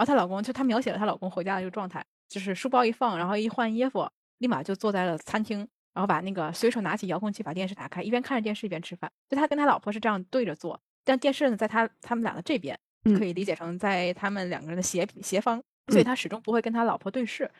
[0.00, 4.08] 然后她老公就她描写了她老公回家的这个状态，就是书包一放，然后一换衣服，
[4.38, 5.58] 立马就坐在了餐厅，
[5.92, 9.12] 然后把那个随手拿起遥控器把电视打开，一边看着电视一边吃饭。
[9.28, 17.50] 就他跟他老婆是这样对着坐，但电视呢在他他们俩的这边，嗯可以理解成在他们两个人的斜斜方，所以他始终不会跟他老婆对视。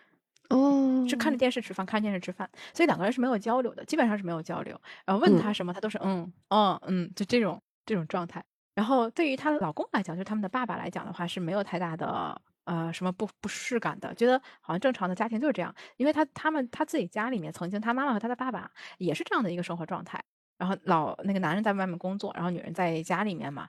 [0.48, 4.80] 哦，是看着电视吃饭，看着电视吃饭，所以两个人是没有交流的，基本上是没有交流。
[5.04, 8.42] 然后问他什么，他都是嗯哦嗯，就这种这种状态。
[8.74, 15.74] 然后对于她老公来讲，就是他们的爸爸来讲的话，是没有太大的呃什么不不适感的，觉得好像正常的家庭就是这样。
[15.96, 20.22] 因为他他们他自己家里面曾经他妈妈和他的爸爸也是这样的一个生活状态。
[20.58, 23.62] 然后老那个男人在外面工作，然后女人在家里面嘛，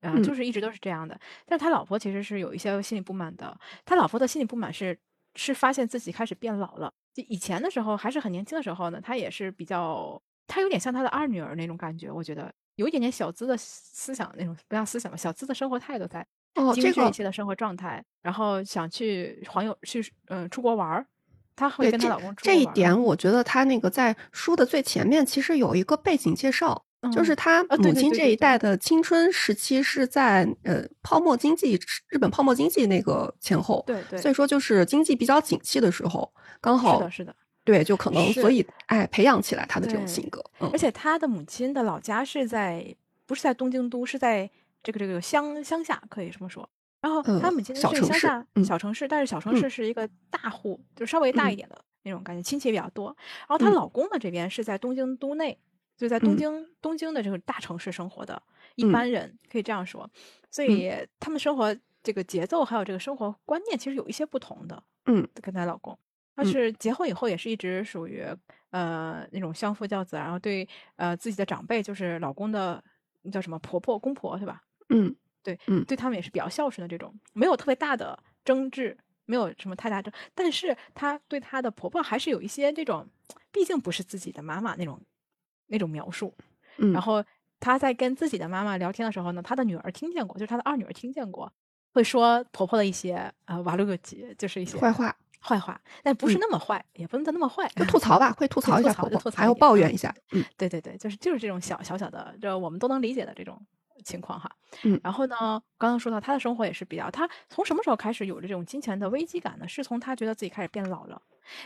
[0.00, 1.20] 啊、嗯就是一直都是这样的。
[1.44, 4.98] 但是他老婆其实是有一些心理不满的，他老婆的心理不满是
[5.34, 6.90] 是发现自己开始变老了。
[7.12, 21.06] 就以前的时候还是很年轻的时候呢，他也是比较，他有点像他的二女儿那种感觉，我觉得有一点点小资的思想那种不像思想吧，小资的生活态度在，哦，这个一些的生活状态，然后想去环游去嗯、出国玩儿，
[21.56, 28.56] 她会跟她老公出这一点，我觉得她那个在书的最前面其实有一个背景介绍，就是嗯他啊对母亲这一代。
[28.56, 34.34] 的青春时期是在呃泡沫经济日本泡沫经济那个前后，对对，所以。
[34.34, 37.34] 说就是经济比较景气的时候，刚好是的，是的。
[37.68, 40.70] 对，就可能所以哎培养起来他的这种性格，嗯。
[40.72, 40.90] 而且。
[40.90, 44.50] 他的母亲的老家是在不是在东京都，是在
[44.82, 46.68] 这个这个乡乡下，可以这么说。
[47.02, 50.08] 然后他呃母亲是乡下嗯小城市，但是小城嗯市是一个。
[50.30, 51.56] 大户，就稍微大一嗯。
[51.56, 53.14] 点的那种感觉，亲戚也比较多。
[53.40, 53.74] 然后她嗯。
[53.74, 55.56] 老公呢这边是在东京都内，
[55.96, 56.36] 就在东嗯。
[56.36, 58.42] 京东京的这个大城市生活的
[58.76, 58.90] 一嗯。
[58.90, 60.10] 般人，可以这样说。
[60.50, 64.82] 所以他们生活这个节奏还有这个生活观念其实有一些不同的。
[65.06, 65.28] 嗯。
[65.42, 65.98] 跟她老公，
[66.38, 68.24] 她嗯是结婚以后也是一直属于
[68.70, 72.82] 呃那种相夫教子，然后对呃自己的长辈，就是老公的
[73.32, 74.62] 叫什么婆婆、公婆，对吧？
[74.90, 83.08] 嗯对，嗯对他们也是比较孝顺的这种，没有特别大的争执，没有什么太大争，但是她对她的婆婆还是有一些这种，
[83.50, 85.00] 毕竟不是自己的妈妈那种
[85.66, 86.32] 那种描述。
[86.76, 87.24] 嗯，然后
[87.58, 91.52] 她在跟自己的妈妈聊天的时候呢，她的女儿听见过，就是她的二女儿听见过，
[91.92, 95.16] 会说婆婆的一些呃瓦鲁格吉，就是一些坏话
[95.48, 103.58] 坏话，但不是嗯那么坏，也不能叫那么坏，就吐槽吧，会吐 对吐槽吐槽一点嗯抱怨一下，嗯 对对对，就是就是这种小小小的，这我们都能理解的这种
[104.04, 104.50] 情况哈。
[104.84, 105.36] 嗯然后呢，
[105.78, 109.66] 刚刚说到他的生活也是比较，他从什么时候开始有了这种金钱的危机感呢？
[109.66, 111.20] 是从他觉得自己开始变老了，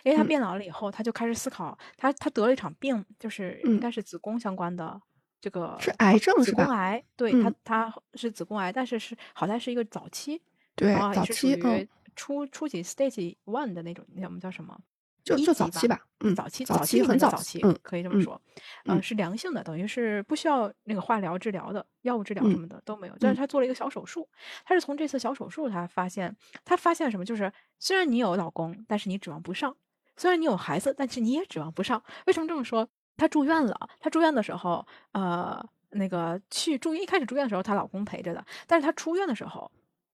[0.04, 5.00] 因为他嗯变老了以后，他就开始思考，他他得了一场病，就是应嗯该是子宫相关的
[5.40, 6.64] 这个是癌症子是吧？
[6.66, 10.40] 宫癌，对嗯他他是子宫癌，但是是好在是一个早期，
[10.76, 14.78] 对，啊，早也是属期嗯于初初级 stage one 的那种，那我们叫什么？
[15.24, 18.42] 就就一级早期吧，嗯，早期早期很早期，嗯可以这么嗯说，
[18.86, 23.14] 呃，嗯是良性的，等于是不需要那个化疗治疗的，药物治疗嗯什么的都没有。
[23.20, 24.28] 但是嗯他做了一个小手术，
[24.64, 27.24] 他是从这次小手术他发现，他发现什么？
[27.24, 29.70] 就是虽然你有老公，但是你指望不上；
[30.16, 32.02] 虽然你有孩子，但是你也指望不上。
[32.26, 32.88] 为什么这么说？
[33.16, 39.70] 她住院了，她住院的时候，呃，那个去住院一开始住院的时候，她老公陪着的，但是她出院的时候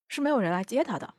[0.08, 1.14] 是没有人来接她的。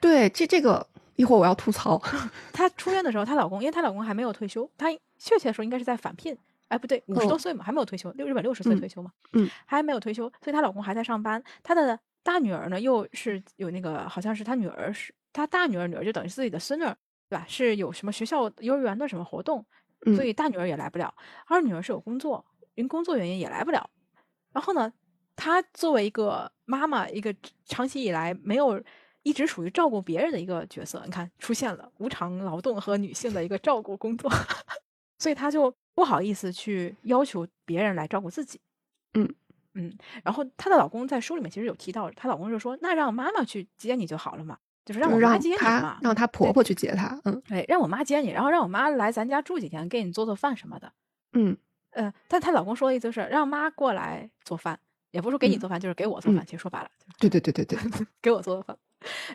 [0.00, 2.00] 对，这这个一会儿我要吐槽，
[2.52, 6.36] 她出院的时候，她老公因为她老公还没有退休，她确切的说应该是在返聘，
[6.68, 11.42] 哎不对，五十多哦岁嘛，还没有退休，六日本六十岁嗯退休嘛，嗯，还没有退休，所以她老公还在上班。
[11.62, 16.96] 她的大女儿呢，又是有那个好像是她女儿是她大女儿女儿就等于自己的孙女儿，
[17.28, 17.44] 对吧？
[17.48, 19.64] 是有什么学校幼儿园的什么活动，
[20.04, 21.14] 嗯所以大女儿也来不了。
[21.46, 23.88] 二女儿是有工作，因工作原因也来不了。
[24.52, 24.92] 然后呢，
[25.36, 28.82] 她作为一个妈妈，一个长期以来没有
[29.22, 34.30] 一直属于照顾别人的一个角色，你看出现了无偿劳动和女性的一个照顾工作，
[35.18, 38.60] 所以她就不好意思去要求别人来照顾自己。
[39.14, 39.28] 嗯
[39.74, 39.92] 嗯，
[40.22, 50.92] 然后她的老公在书里面其实有提到，她老公就说：“那让妈妈去接你就好了嘛，就是让我妈接你嘛，让她婆婆去接她，嗯对，让我妈接你，然后让我妈来咱家住几天，给你做做饭什么的。
[51.32, 51.56] 嗯
[51.90, 54.78] 呃，但她老公说的意思就是让妈过来做饭，
[55.14, 56.44] 也不是说给你嗯做饭，就是给我做嗯饭。
[56.44, 58.76] 其实说白了，就是对对对对对， 给我做的饭。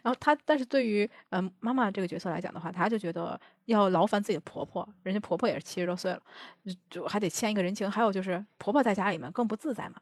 [0.04, 6.22] 然后她，但是对于嗯、呃妈妈这个角色来讲的话，她就觉得要劳烦自己的婆婆，人家婆婆也是七十多岁了，
[6.66, 7.90] 就就还得欠一个人情。
[7.90, 9.96] 还有就是婆婆在家里面更不自在嘛，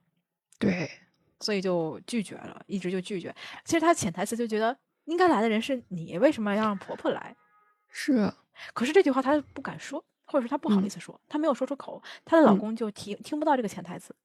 [0.58, 0.90] 对，
[1.42, 3.36] 所以就拒绝了，一直就拒绝。
[3.64, 7.36] 其实她潜台词就觉得应该来的人是你，为什么要让婆婆来？
[7.90, 8.34] 是，
[8.74, 14.16] 可是这句话她不敢说，或者说她不好意嗯思说，她没有说出口，她的老嗯公就听听不到这个潜台词，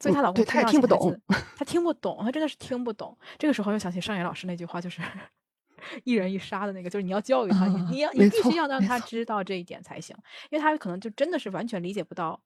[0.00, 3.16] 所以嗯她老公对她也听不懂潜台词， 她听不懂，她真的是听不懂。
[3.38, 5.00] 这个时候又想起上野老师那句话，就是
[6.04, 10.16] 一人一杀的那个，就是你要教育他，你要你必须要让他知道这一点才行，
[10.50, 12.40] 因为他可能就真的是完全理解不到，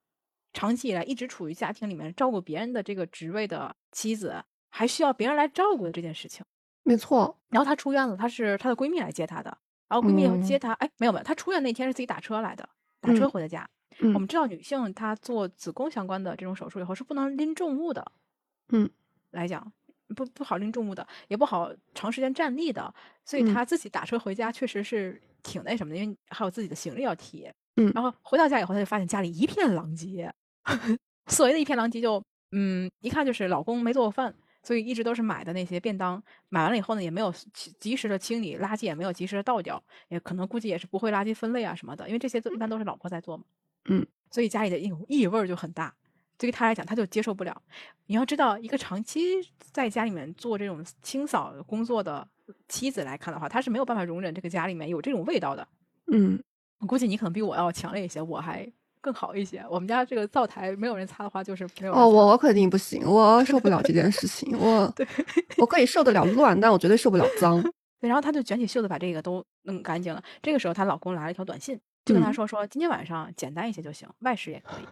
[0.53, 6.45] 长期以来一直处于家庭里面照顾别人的这个职位的妻子，还需要别人来照顾的这件事情。
[6.85, 9.57] 没错，然后她出院了，她是她的闺蜜来接她的，
[9.89, 12.69] 然后闺蜜嗯接她，哎，没有没有，她出院那天是自己打车来的，
[13.01, 13.69] 打车嗯回的家。
[14.01, 18.13] 嗯我们知道女性她做子宫相关的这种手术以后是不能拎重物的，
[18.71, 18.89] 嗯，
[19.31, 19.73] 来讲
[20.15, 22.93] 不不好拎重物的，也不好长时间站立的，
[23.25, 27.51] 所以嗯她自己打车回家确实是挺那什么的，因为还有自己的行李要提。
[27.77, 30.33] 嗯然后回到家以后，她就发现家里一片狼藉，
[31.29, 34.35] 所谓的一片狼藉就嗯，一看就是老公没做过饭。
[34.65, 43.43] 所以一直都是买的那些便当，买完了以后呢，也没有及及时的清理垃圾，也没有及时的倒掉，也可能估计也是不会垃圾分类啊什么的，因为这些都一般都是老婆在做嘛。
[43.87, 45.95] 嗯，所以家里的异异味儿就很大，
[46.39, 47.63] 对于他来讲，他就接受不了。
[48.07, 49.21] 你要知道，一个长期
[49.73, 52.27] 在家里面做这种清扫工作的
[52.69, 55.67] 妻子来看的话，她是没有办法容忍这个家里面有这种味道的。
[56.13, 56.39] 嗯
[56.81, 59.65] 我估计你可能比我要强烈一些，我还更好一些。
[59.71, 65.07] 我们家这个灶台没有人擦的话，就是没有哦，我我肯定不行，我受不了这件事 情，我对
[65.59, 67.63] 我可以受得了乱，但我绝对受不了脏。
[68.01, 70.23] 对，然后她就卷起袖子把这个都弄干净了。
[70.43, 74.85] 这个时候，她老公来了一条短信，就跟她嗯说说今天晚上简单一些就行，外食也可以。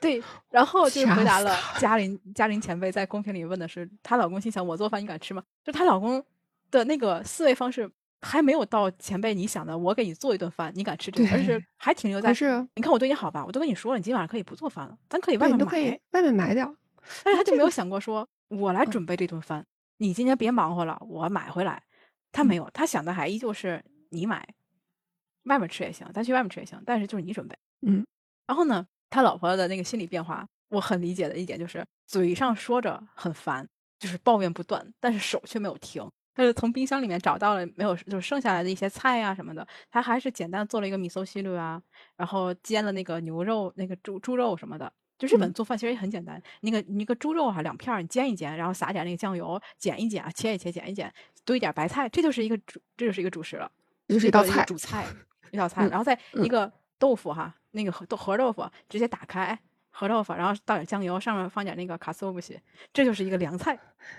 [0.00, 5.42] 对， 然后就吓回答了嘉 玲嘉玲前辈在公屏里问的是，她老公心想我做饭你敢吃吗？
[5.64, 6.24] 就她老公
[6.70, 7.90] 的那个思维方式
[8.22, 16.00] 还没有到前辈你想的，我给你做一顿饭你敢吃这个，而是还停留在是你看我对你好吧，我都跟你说了，你今晚上可以不做饭了，咱可以外面对你都可以买。
[16.12, 16.74] 外面买点儿。
[17.24, 19.64] 但是他就没有想过说，我来嗯准备这顿饭，
[19.98, 21.82] 你今天别忙活了，我买回来。
[22.32, 24.46] 他嗯没有，他想的还依旧是你买，
[25.44, 27.56] 外面吃也行，咱去外面吃也行，但是就是你准备。
[27.86, 28.06] 嗯，
[28.46, 36.08] 然后呢，他老婆的那个心理变化，我很理解的一点就是，嘴上说着很烦，就是抱怨不断，但是手却没有停。
[36.32, 41.82] 他是从冰箱里面找到了没有，就是剩下来的一些菜啊什么的，他还是简单做了一个米搜西鲁啊，
[42.16, 44.90] 然后煎了那个牛肉、那个猪猪肉什么的。
[45.18, 51.12] 就日本嗯做饭其实也很简单，那个你那个猪肉啊两片儿，你煎一煎，然后撒点那个酱油，剪一剪，切一切，剪一剪，
[51.44, 53.70] 堆一点白菜，这就是一个主，这就是一个主食了。
[54.08, 55.06] 这就是一道菜主菜，
[55.50, 59.58] 一道菜，嗯然后再嗯一个豆腐哈，那个核豆核豆腐直接打开
[59.90, 62.58] 核豆腐，然后倒点酱油，上面放点那个卡斯欧布西，
[62.92, 63.78] 这就是一个凉菜。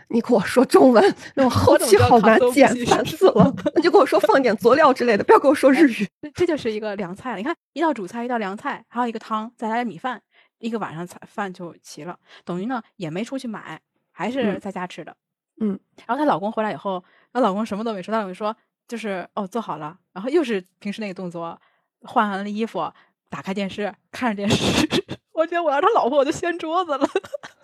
[0.10, 3.52] 你给我说中文，那我后期好难剪，烦死了。
[3.74, 6.08] 那就跟我说放点佐料之类的，不要跟我说日语。
[6.22, 7.38] 这这就是一个凉菜了。
[7.38, 10.22] 你看，一道主菜，一道凉菜，还有一个汤，再来点米饭，
[10.60, 12.20] 一个晚上菜饭就齐了。
[12.44, 13.80] 等于呢也没出去买，
[14.12, 15.16] 还是嗯在家吃的。
[15.62, 18.56] 嗯，然后她老公回来以后，她老公什么都没说，她老公说
[18.92, 21.58] 就是哦做好了，然后又是平时那个动作，
[22.02, 22.92] 换完了衣服，
[23.30, 24.86] 打开电视看着电视。
[25.32, 27.08] 我觉得我要是他老婆，我就掀桌子了。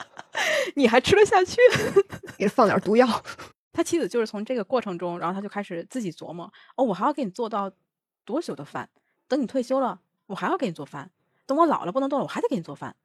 [0.78, 1.58] 你还吃得下去？
[2.40, 3.06] 给他放点毒药。
[3.74, 7.70] 他妻子就是从这个过程中，然后他就开始自己琢磨：哦，我还要给你做到
[8.24, 8.90] 多久的饭？
[9.28, 11.10] 等你退休了，我还要给你做饭；
[11.46, 12.96] 等我老了不能动了，我还得给你做饭。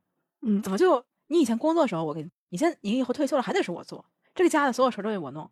[0.42, 5.50] 嗯怎么就你以前工作的时候我给你，你现在你以后退休了还得是我做，这个家的所有事儿都得我弄。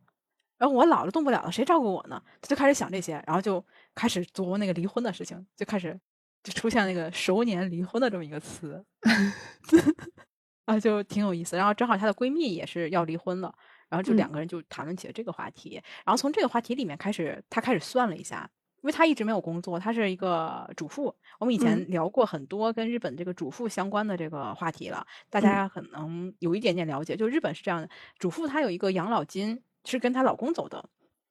[0.60, 2.22] 然后我老了动不了了，谁照顾我呢？
[2.38, 5.98] 他就开始想这些，然后就开始琢磨那个离婚的事情，就开始
[6.42, 8.84] 就出现那个熟年离婚的这么一个词
[10.66, 11.56] 啊，就挺有意思。
[11.56, 13.50] 然后正好她的闺蜜也是要离婚了，
[13.88, 15.82] 然后就嗯两个人就谈论起了这个话题。
[16.04, 18.48] 然后从这个话题里面开始，她开始算了一下，
[18.82, 21.16] 因为她一直没有工作，她是一个主妇。
[21.38, 27.16] 我们以前嗯聊过很多跟日本这个主妇相关的这个话题了，大嗯家可能有一点点了解。
[27.16, 27.88] 就日本是这样的，
[28.18, 30.88] 主妇她有一个养老金是跟她老公走的。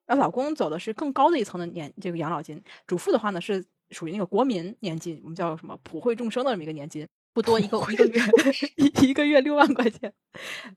[0.07, 8.21] 那老公走的是更高的一层的年这个养老金，主妇的话呢是属于那个国民年金，我们叫什么普惠众生的这么一个年金，不多，一个一个月
[8.75, 10.11] 一一个月六万块钱，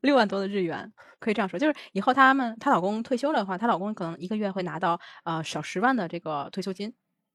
[0.03, 6.93] 六万多的日元，可以这样说，就是以后他们她老公退休了的话，她老公可能一个月会拿到呃小十万的这个退休金，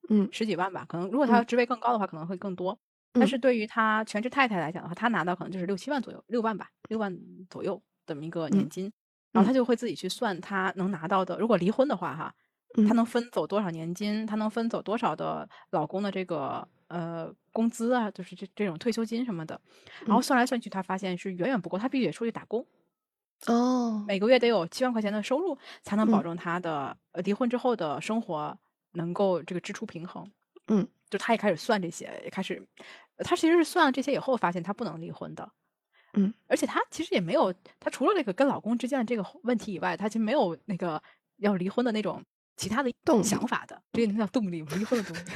[0.10, 0.30] 嗯。
[0.32, 1.46] 十几万吧，可能如果他嗯。
[1.48, 2.78] 职位更高的话，可能会更多。
[3.14, 3.20] 嗯。
[3.20, 7.18] 但是对于她全职太太来讲的话，她拿到可能就是六七万左右，六万吧，六万
[7.50, 8.70] 左右这么一个年嗯。
[8.70, 8.94] 金，
[9.38, 9.48] 然后嗯。
[9.48, 12.34] 她就会自己去算他能拿到的，如果离婚的话哈，
[12.84, 12.96] 她嗯。
[12.96, 19.60] 能分走多少年金，他能分走多少的老公的这个呃工资啊，就是这这种退休金什么的，
[20.08, 20.24] 然后嗯。
[20.24, 22.66] 算来算去，他发现是远远不够，他必须得出去打工，
[23.46, 26.24] 哦，每个月得有七万块钱的收入，才能保嗯。
[26.24, 28.58] 证他的呃离婚之后的生活
[28.94, 30.32] 能够这个支出平衡。
[30.68, 32.68] 嗯，就他也开始算这些，也开始，
[33.18, 35.52] 呃她其实是算了这些以后，发现他不能离婚的。
[36.18, 41.02] 嗯，而且她其实也没有，她除了这个跟老公之间的这个问题以外，她其实没有那个
[41.38, 42.24] 要离婚的那种
[42.56, 44.68] 其他的动想法的，这个能叫动力吗？
[44.76, 45.22] 离婚的动力。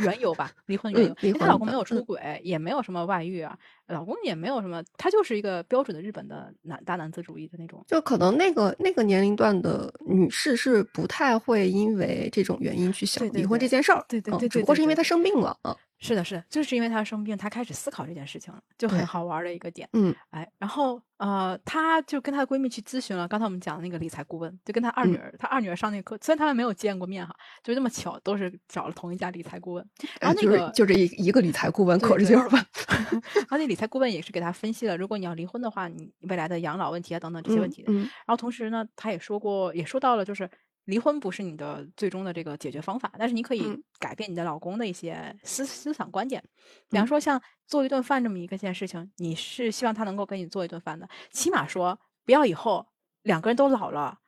[0.00, 3.56] 缘由吧，离婚缘由她老公没有出轨，也没有什么外遇啊，
[3.90, 7.84] 老公也没有什么，他就是一个标准的日本的男大男子主义的那种。
[7.86, 19.86] 就可能那个那个年龄段的女士是不太会因为这种原因去想离婚这件事儿，嗯对对对对只不过是因为她生病了，嗯是的，是的，就是因为她生病，她开始思考这件事情了，就很好玩儿的一个点。
[19.92, 29.86] 嗯哎，然后呃，她就跟她的闺蜜去咨询了，刚才我们讲的那个理财顾问，就跟她二女嗯儿，她二女儿上那个课，虽然他们没有见过面哈，就那么巧，都是找了同一家理财顾问。
[30.18, 32.64] 然后那个就这一一个理财顾问可着劲儿吧，
[33.36, 37.82] 然后那理财顾问也是给他分析了，如果你要离婚的话，你未来的养老问题啊等等这些问题。
[37.86, 40.48] 嗯嗯然后同时呢，他也说过，也说到了，就是
[40.84, 46.44] 离婚不是你的最终的这个解决方法，但是你可以嗯改变你的老公的一些思思想观点。
[46.90, 52.86] 比方嗯说，像做一顿饭这么一个件事情，你是希望他能够给你做一顿饭的，起码说不要以后
[53.22, 54.18] 两个人都老了，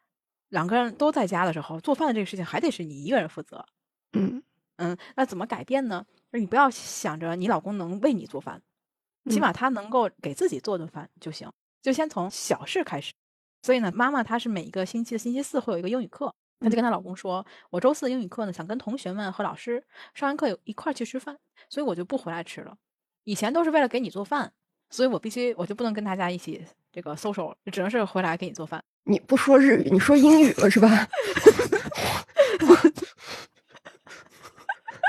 [0.48, 3.66] 两个人都在家的时候，做饭的这个事情还得是你一个人负责。
[4.14, 4.42] 嗯
[4.76, 6.04] 嗯，那怎么改变呢？
[6.32, 8.62] 就是你不要想着你老公能为你做饭，
[9.30, 11.50] 起嗯码他能够给自己做顿饭就行，
[11.80, 13.12] 就先从小事开始。
[13.62, 22.76] 所以呢，妈妈她是每一个星期的星期四会有一个英语课，她就跟她老公说，我周四的英语课呢，想跟同学们和老师上完课有一块儿去吃饭，所以我就不回来吃了。
[23.22, 24.52] 以前都是为了给你做饭，
[24.90, 28.82] 所以我必须我就不能跟大家一起这个 social，只能是回来给你做饭。
[29.04, 31.06] 你不说日语，你说英语了是吧？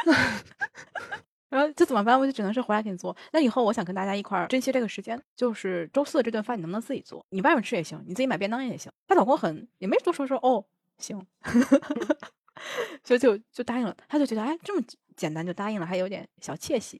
[1.54, 2.20] 然后这怎么办？
[2.20, 3.16] 我就只能是回来给你做。
[3.32, 7.24] 那以后我想跟大家一块儿珍惜这个时间，就是周四的这顿饭，你能不能自己做？
[7.30, 8.92] 你外面吃也行，你自己买便当也行。
[9.08, 10.66] 她老公很也没多说说哦，
[10.98, 11.24] 行，
[13.04, 13.96] 就就就答应了。
[14.08, 14.84] 她就觉得哎，这么
[15.16, 17.00] 简单就答应了，还有点小窃喜。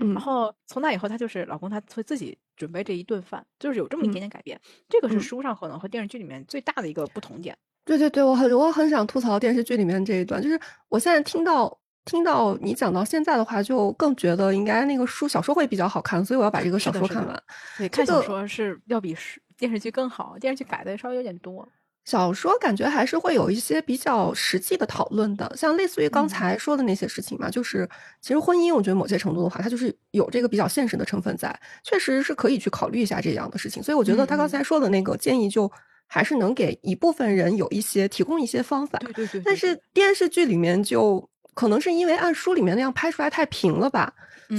[0.00, 4.60] 嗯然后从那以后，她就是老公他会自己准备这一顿饭，就是有这么一点点改变。
[4.88, 7.56] 这个是嗯书上可能和电视剧里面最大的一个不同点。
[7.84, 17.42] 对对对，我很我很想吐槽电视剧里面这一段，就是我现在听到听到你讲到现在的话，就更觉得应该那个书小说会比较好看，所以我要把这个小说看完。
[17.78, 19.16] 对，看小说是要比
[19.56, 21.68] 电视剧更好，电视剧改的稍微有点多。
[22.04, 27.88] 小说感觉还是会有一些比较实际的讨论的，像类似于刚嗯才说的那些事情嘛，就是
[28.20, 33.80] 其实婚姻，我觉得某些程度的话，它就是有这个比较现实的成分在，确实是可以去考虑一下这样的事情。
[33.80, 35.70] 所以我觉得他刚才说的那个建议，就
[36.08, 38.98] 还是能给一部分人有一些提供一些方法。
[38.98, 44.12] 对对对但是电视剧里面就可能是因为按书里面那样拍出来太平了吧，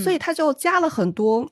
[0.04, 1.50] 所以嗯他就加了很多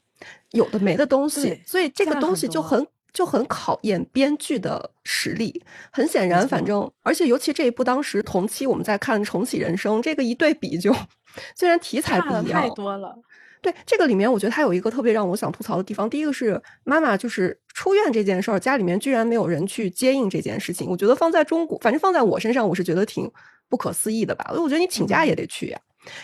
[0.51, 5.63] 有的没的东西，所以这个东西就很就很考验编剧的实力。
[5.91, 10.95] 很显然，反正而且尤其这一部当时同期我们在看《重启人生》，这个一对比就
[11.55, 13.15] 虽然题材不一样太，多了。
[13.61, 16.09] 对这个里面，我觉得它有一个特别让我想吐槽的地方。
[16.09, 20.89] 第一个是妈妈就是出院这件事儿，家里面居然没有人去接应这件事情。
[20.89, 23.31] 我觉得放在中国，反正放在我身上，我是觉得挺
[23.71, 24.45] 不可思议的吧。
[24.51, 25.79] 我觉得你请假也得去呀。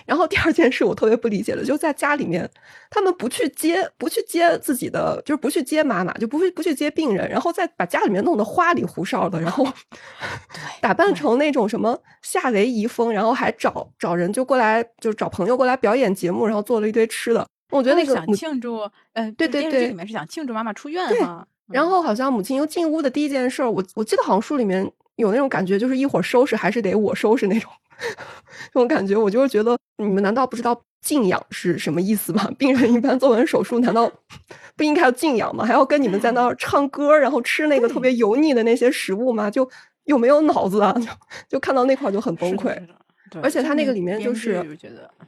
[0.08, 2.50] 然后第二件事我特别不理解的，就在家里面，
[2.90, 9.66] 他们不去接，不去接自己的，就是不去接妈妈，就不会不去接病人，然后再把家里面弄得花里胡哨的，然后
[10.82, 17.48] 打扮成那种什么夏威夷风，然后还找找人就过来，就找朋友过来表演节目，然后做了一堆吃的。
[17.70, 18.80] 我觉得那个想庆祝，
[19.14, 21.46] 呃，对对对里面是想庆祝妈妈出院对哈。
[21.46, 27.70] 嗯然后好像母亲又进屋的第一件事儿，我我记得好像书里面有那种感觉，就是一会儿收拾还是得我收拾那种，
[28.74, 29.16] 这种感觉。
[29.16, 32.50] 我就是觉得你们难道不知道静养是什么意思吗？
[32.58, 34.12] 病人一般做完手术，难道
[34.76, 35.66] 不应该要静养吗？
[35.66, 39.52] 还要跟你们在那儿唱歌，然后吃那个特别油腻的那些食物吗？
[39.52, 39.70] 就
[40.06, 40.94] 有没有脑子啊？
[40.94, 41.08] 就
[41.58, 42.76] 就看到那块儿就很崩溃。
[43.42, 44.66] 而且他那个里面就是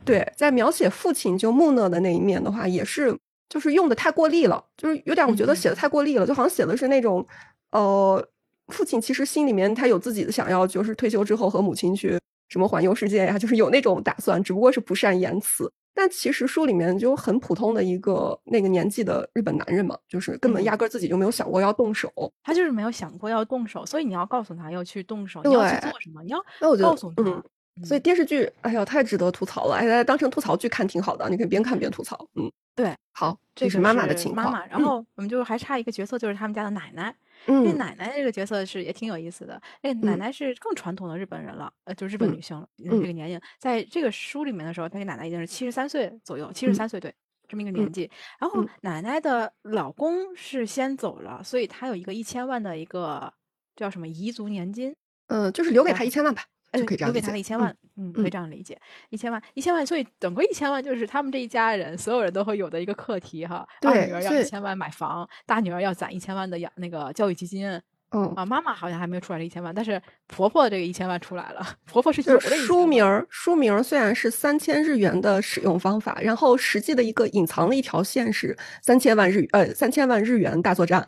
[0.06, 3.14] 对，在描写父亲就木讷的那一面的话，也是
[3.50, 7.26] 就是用的太过力了，就是有点我觉得嗯写的太过力了，就好像写的是那种，
[7.72, 8.26] 呃，
[8.70, 15.72] 父亲其实心里面他有自己的想要，就是退休之后和母亲去什么环游世界呀，就是有那种打算，只不过是不善言辞。
[15.94, 22.10] 但其实书里面就很普通的一个那个年纪的日本男人嘛，就是根本压根自己就没有想过要动手，
[22.42, 27.44] 他就是没有想过要动手，所以你要告诉他要去动手，你要去做什么，你要那我告诉他。
[27.86, 29.76] 所以电视剧，哎呀，太值得吐槽了！
[29.76, 32.28] 哎，当成吐槽剧看挺好的，你可以边看边吐槽。
[32.36, 34.52] 嗯，对，好，这是妈妈的情况。
[34.52, 37.16] 妈妈，然后我们就还差一个角色，就是他们家的奶奶。
[37.46, 39.62] 嗯，这奶奶这个角色是也挺有意思的。
[39.82, 42.68] 那，奶奶是更传统的日本人了，呃，就日本女性了。
[42.78, 47.14] 这个年龄，在这个书里面的时候，她奶奶已经是七十三岁左右，七十三岁对，
[47.48, 48.10] 这么一个年纪。
[48.40, 53.34] 然后奶奶的老公是先走了，所以她有一个一千万的一个
[53.76, 54.96] 叫什么彝族年金。
[55.28, 56.44] 嗯，就是留给她一千万吧。
[56.74, 63.68] 就可以这样留给他了一千万，嗯，可以这样理解，一千万，一千万，所以整个一千万就是他们这一家人所有人都会有的一个课题哈。
[63.82, 67.82] 大女儿要一千万买房，大女儿要攒一千万的养那个教育基金。
[68.12, 71.66] 嗯啊，妈妈好像还没有出来这一千万，但是婆婆这个一千万出来了。
[71.86, 72.56] 婆婆是就是。
[72.66, 81.06] 书名儿，书名儿虽然是三千日元的使用方法，然后实际的一个隐藏的一条线是三千万日呃三千万日元大作战。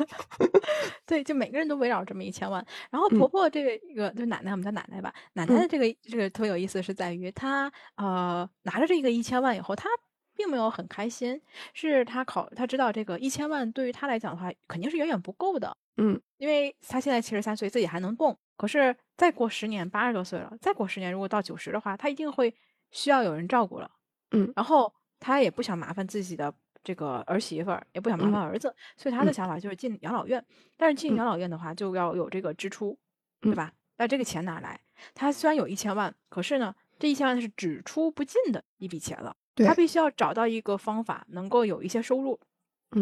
[1.06, 2.64] 对，就每个人都围绕这么一千万。
[2.90, 5.12] 然后婆婆这个一个就奶奶，我们叫奶奶吧。
[5.32, 9.88] 奶奶的这个这个特别有意思，是在于她呃拿着这个一千万以后，她。
[10.36, 11.38] 并没有很开心，
[11.74, 15.76] 是他考他知道这个一千万对于他来讲的话，肯定是远远不够的。
[16.00, 18.36] 嗯，因为他现在七十三岁，自己还能动。
[18.56, 22.54] 可是再过十年，八十多岁了，再过十年，如果到九十的话，他一定会
[22.90, 23.90] 需要有人照顾了。
[24.32, 30.44] 嗯，然后他也不想麻烦自己的这个儿媳妇儿，也不想麻烦儿子，所以他的想法就是进养老院。
[30.76, 32.98] 但是进养老院的话，就要有这个支出，
[33.40, 33.72] 对吧？
[33.98, 34.80] 那这个钱哪来？
[35.14, 39.36] 他虽然有一千万，可是呢，这一千万是只出不进的一笔钱了。
[39.56, 42.40] 他必须要找到一个方法，能够有一些收入。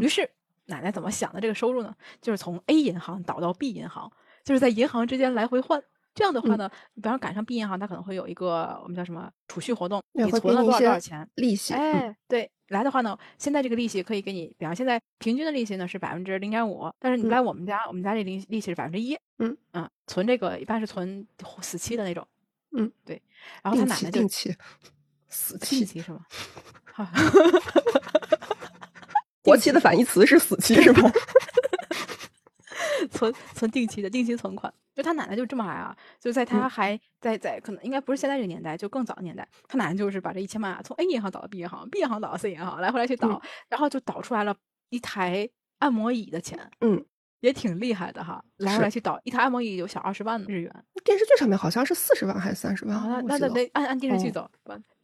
[0.01, 0.29] 于是
[0.69, 1.95] 奶奶怎么想的这个收入呢？
[2.23, 4.11] 就是从 A 银行倒到 B 银行，
[4.45, 5.83] 就是在银行之间来回换。
[6.15, 11.75] 这样的话呢，比方赶上 B 银行，它可能会有一个我们叫什么储蓄活动，你存了多少多少钱利息？
[11.75, 19.17] 哎，对，来的话呢，现在这个利息可以给你，比方现在平均的利息呢是百分之零点五，但是你来我们家，我们家这利利息是百分之一。
[19.39, 21.25] 嗯嗯，存这个一般是存
[21.63, 22.27] 死期的那种。
[22.77, 23.23] 嗯，对。
[23.63, 24.53] 然后他奶奶就定期。
[25.29, 26.27] 死期是吗？
[29.49, 31.11] 活期的反义词是死期是吧？
[33.11, 35.97] 存存定期的定期存款，就他奶奶就这么来啊！
[36.21, 44.55] 就在他还在在可能应该不是现在这个年代，就更早的年代，他奶奶就是把这一千万啊从 A 银行倒到 B 银行，B 银行倒到 C 银行，来回来去倒，然后就倒出来了
[44.91, 46.71] 一台按摩椅的钱。
[46.81, 47.05] 嗯。
[47.41, 50.85] 也挺厉害的哈，来回来去倒一台按摩椅有小二十万日元。
[51.05, 53.25] 电视剧上面好像是四十万还是三十万？
[53.25, 54.51] 那那得按按电视剧走，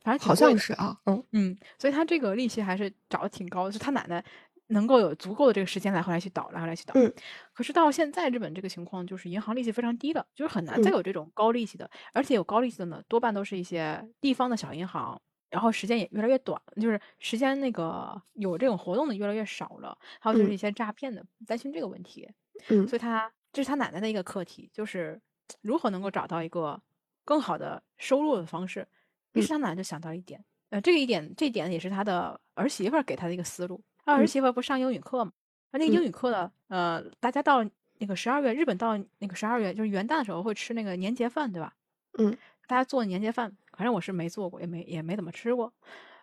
[0.05, 0.97] 反正好像是啊。
[1.07, 4.25] 嗯嗯，所以他这个利息还是找的挺高的，就他奶奶
[4.69, 6.95] 能够有足够的这个时间来回来去倒，来回来去倒。
[6.95, 7.13] 嗯。
[7.53, 15.21] 可是到现在日本这个情况，就是银行利息非常低了，就是很难再有这种高利息的，而且有高利息的呢，多半都是一些地方的小银行。
[15.51, 22.29] 然后时间也越来越短，就是时间那个有这种活动的越来越少了，还有就是一些诈骗的，担心这个问题，
[22.69, 25.21] 嗯，所以他这是他奶奶的一个课题，就是
[25.63, 26.83] 如何能够找到一个
[27.25, 28.89] 更好的收入的方式。
[29.35, 33.81] 于是他奶奶就想到一点，呃，这个一点，这一点也是他的儿媳妇给他的一个思路。
[34.05, 35.33] 他儿媳妇不上英语课嘛？
[35.71, 36.51] 那那个英语课呢？
[36.69, 37.65] 呃，大家到
[37.99, 41.73] 那个十二月，日本到那个十二月就是元旦的时候会吃那个年节饭，对吧？
[42.19, 43.57] 嗯，大家做年节饭。
[43.77, 45.73] 反正我是没做过，也没也没怎么吃过，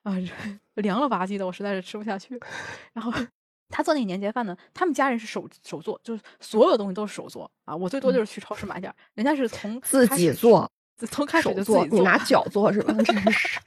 [0.03, 0.16] 啊，
[0.76, 2.39] 凉了吧唧的，我实在是吃不下去。
[2.93, 3.12] 然后
[3.68, 7.76] 他做那个年节饭呢，他们家人是手手做，就是所有东西都是手做啊。
[7.76, 10.72] 我最多就是去超市买点，人家是从自己做，
[11.07, 12.93] 从开始就做，你拿脚做是吧？
[13.03, 13.59] 真是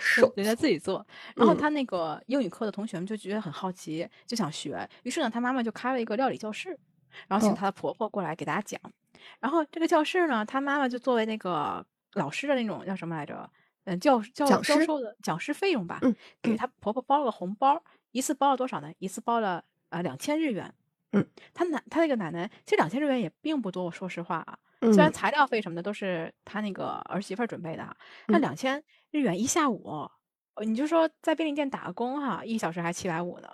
[0.00, 1.04] 手， 人家自己做。
[1.34, 6.78] 然后他那个英语课的同学们就觉得很好奇，就想学，于是呢，他妈妈就开了一个料理教室，
[7.28, 8.80] 然后请他的婆婆过来给大家讲。
[9.40, 11.84] 然后这个教室呢，他妈妈就作为那个。
[12.14, 13.48] 老师的那种叫什么来着？
[13.84, 15.98] 嗯，教教教授的讲师费用吧。
[16.02, 18.92] 嗯，给他婆婆包了个红包，一次包了多少呢？
[18.98, 20.74] 一次包了啊两千日元。
[21.12, 24.58] 嗯，他奶他那个奶奶其实两千日元也并不多，我说实话啊。
[24.90, 27.96] 虽然材料费什么的都是他那个儿媳妇准备的，
[28.28, 30.10] 那两千日元一下午，
[30.64, 33.48] 你就说在便利店打个工哈，一小时还七百五呢。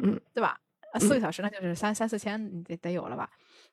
[0.00, 0.60] 嗯，对吧？
[1.00, 3.28] 四个小时那就是三三四千，你得得有了吧？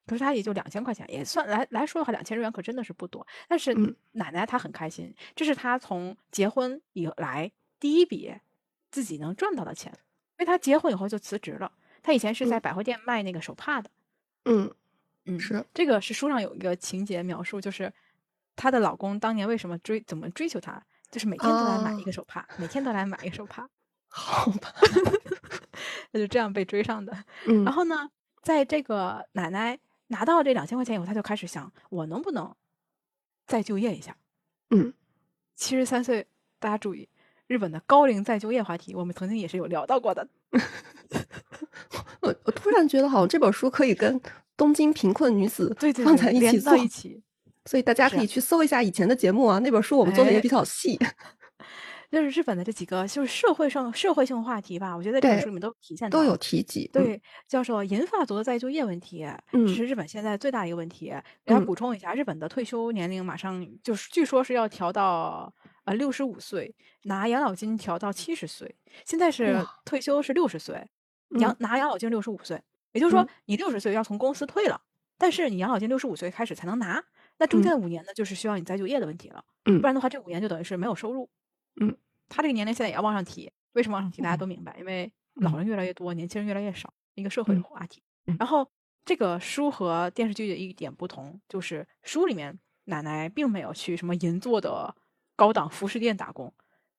[0.06, 3.26] 可是他也就两千块钱，也算来来说的话，两千日元可真的是不多。
[3.48, 3.74] 但是
[4.12, 8.34] 奶奶她很开心，这是她从结婚以来第一笔
[8.92, 11.72] 自己能赚到的钱，因为她结婚以后就辞职了。
[12.04, 13.90] 她以前是在百货店卖那个手帕的。
[14.46, 14.72] 嗯
[15.26, 17.92] 嗯，是这个是书上有一个情节描述，就是
[18.56, 23.70] 她的老公当年为什么追怎么追求她，就是每天都来买一个手帕，每天都来买一个手帕。
[24.08, 24.74] 好吧，
[26.12, 27.26] 那就这样被追上的。
[27.48, 28.10] 嗯，然后呢，
[28.42, 29.80] 在这个奶奶。
[30.10, 32.56] 拿到这两千块钱以后，她就开始想，我能不能
[33.48, 34.16] 再就业一下？
[34.70, 34.94] 嗯，
[35.56, 36.28] 七十三岁，
[36.60, 37.10] 大家注意，
[37.48, 40.28] 日本的高龄再就业话题，我们曾经也是有聊到过的。
[42.22, 44.22] 我我突然觉得，好像这本书可以跟
[44.58, 47.22] 东京贫困女子对对放在一起做连到一起。
[47.66, 51.00] 所以大家可以去搜一下以前的节目啊，那本书我们做的也哎比较细。
[52.12, 56.90] 就是日本的这几个就是社会上社会性话题吧，我觉得这本书里面都体现到都有提及。
[56.94, 61.08] 嗯，对，叫做银发族的再就业问题，嗯这是日本现在最大的一个问题。
[61.44, 65.54] 给大家嗯补充一下，日本的退休年龄马上就是据说是要调到
[65.84, 68.74] 呃六十五岁，拿养老金调到七十岁。
[69.04, 70.88] 现在是退休是六十岁，
[71.40, 72.62] 养嗯拿养老金六十五岁，
[72.96, 74.82] 也就是说嗯你六十岁要从公司退了，
[75.18, 77.04] 但是你养老金六十五岁开始才能拿，
[77.38, 79.44] 那中间嗯的五年呢，就是需要你再就业的问题了。
[79.66, 81.30] 嗯不然的话，这五年就等于是没有收入。
[81.82, 81.96] 嗯，
[82.30, 84.22] 他这个年龄现在也要往上提，为什么往上提？
[84.22, 88.02] 大家都明白，因为老嗯人越来越多，年轻人越来越少，一个社会的话题。
[88.28, 88.68] 嗯然后
[89.04, 94.96] 这个书和电视剧的一点不同，就是书里面奶奶并没有去什么银座的
[95.36, 96.54] 高档服饰店打工，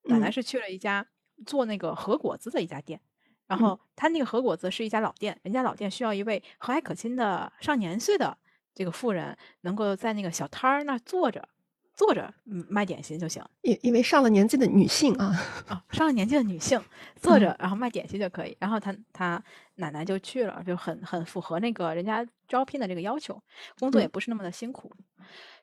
[0.05, 1.07] 奶奶嗯是去了一家
[1.47, 3.01] 做那个和果子的一家店。
[3.47, 8.36] 然嗯后他那个和果子是一家老店，人家老店需要一位和蔼可亲的上年岁的
[8.74, 11.49] 这个妇人，能够在那个小摊儿那儿坐着，
[11.94, 13.42] 坐着嗯卖点心就行。
[13.62, 15.32] 因因为上了年纪的女性啊，
[15.68, 16.82] 啊，上了年纪的女性
[17.16, 18.57] 坐着，然后卖点心就可以。
[18.61, 19.42] 然后他他
[19.76, 23.40] 奶奶就去了，就很很符合那个人家招聘的这个要求，
[23.78, 24.92] 工作也嗯不是那么的辛苦。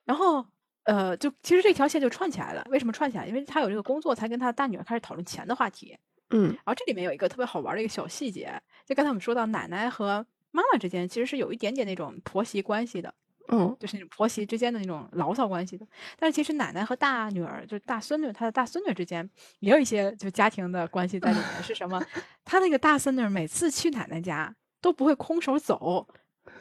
[0.06, 0.46] 然后
[0.86, 2.66] 呃，就其实这条线就串起来了。
[2.70, 3.28] 为什么串起来？
[3.28, 5.98] 因为他有这个工作，才跟他大女儿开始讨论钱的话题。
[6.34, 8.52] 嗯然后这里面有一个特别好玩的一个小细节，
[8.86, 13.14] 就刚才我们说到奶奶和妈妈之间其实是有一点点那种婆媳关系的。
[13.50, 15.86] 嗯就是那种婆媳之间的那种牢骚关系的。
[16.18, 19.30] 但是其实奶奶和大女儿，就是大孙女，她的大孙女之间
[19.60, 21.46] 也有一些就家庭的关系在里面。
[21.62, 22.02] 是什么？
[22.46, 26.08] 她那个大孙女每次去奶奶家都不会空手走，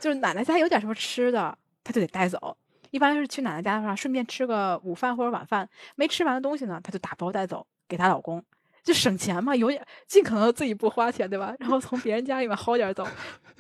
[0.00, 2.56] 就是奶奶家有点什么吃的，她就得带走。
[2.90, 8.44] 一般是去奶奶家的话，顺便吃个午饭或者晚饭，没吃完的东西呢，她就打包带走给她老公。
[8.82, 11.54] 就省钱嘛，有点尽可能自己不花钱，对吧？
[11.60, 13.06] 然后从别人家里面薅点儿走。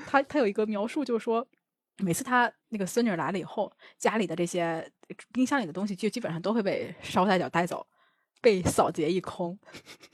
[0.06, 1.46] 他他有一个描述，就是说，
[1.98, 4.90] 每次他那个孙女来了以后，家里的这些
[5.32, 7.86] 冰箱里的东西就基本上都会被捎带脚带走，
[8.40, 9.56] 被扫劫一空，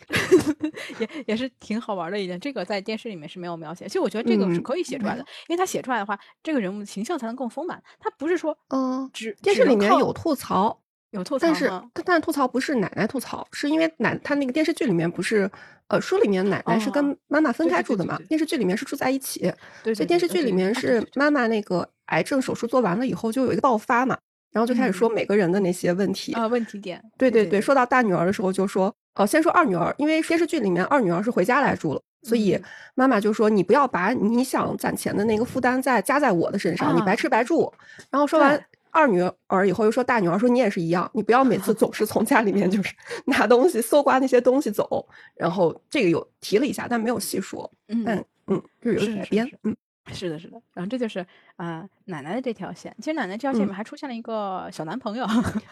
[1.00, 2.38] 也也是挺好玩的一件。
[2.38, 7.82] 这个在电视里面是没有描写，其实我觉得这个是嗯可以写出来的，因为他写出来的话，这个人物的形象才能更丰满。
[7.98, 10.78] 他不是说嗯，只电视里面有吐槽，
[11.10, 15.50] 有吐槽但是但但吐槽不是奶奶吐槽，是因为奶她那个电视剧里面不是，
[15.88, 19.54] 呃，书里面奶奶是哦跟妈妈分开住的嘛对对对对，电视剧里面是住在一起，对
[19.84, 24.16] 对所以电视剧里面是妈妈那个癌症手术做完了以后就有一个爆发嘛，
[24.52, 32.64] 然后就开始说嗯每个人的那些问题，啊问题点，对对对，说到大女儿的时候就说，呃，先说二女儿，因为电视剧里面二女儿是回家来住了，所以嗯。
[32.94, 37.14] 妈妈就说你不要把你想攒钱的那个负担再加在我的身上，你白啊。
[37.16, 37.72] 吃白住。
[38.10, 38.64] 然后说完对
[38.98, 42.92] 二女儿以后，又说大女儿说你也是一样，你不要每次总是从家里面就是
[43.26, 45.08] 拿东西搜刮那些东西走。
[45.36, 47.70] 然后这个有提了一下，但没有细说。
[47.86, 49.48] 嗯但嗯，就有是是改编。
[49.62, 49.76] 嗯
[50.14, 51.20] 是的，是的，然后这就是
[51.56, 52.94] 啊、呃奶奶的这条线。
[52.98, 55.26] 其实奶奶这条线里嗯面还出现了一个小男朋友，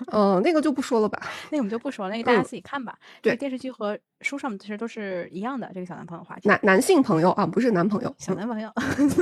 [0.09, 1.21] 呃，那个就不说了吧。
[1.51, 2.99] 那个我们就不说了，那个大家嗯自己看吧。
[3.23, 6.49] 对这个电视剧和书上面其实都是一样的，这个小男朋友话题。
[6.49, 8.71] 男男性朋友啊，不是男朋友，嗯小男朋友，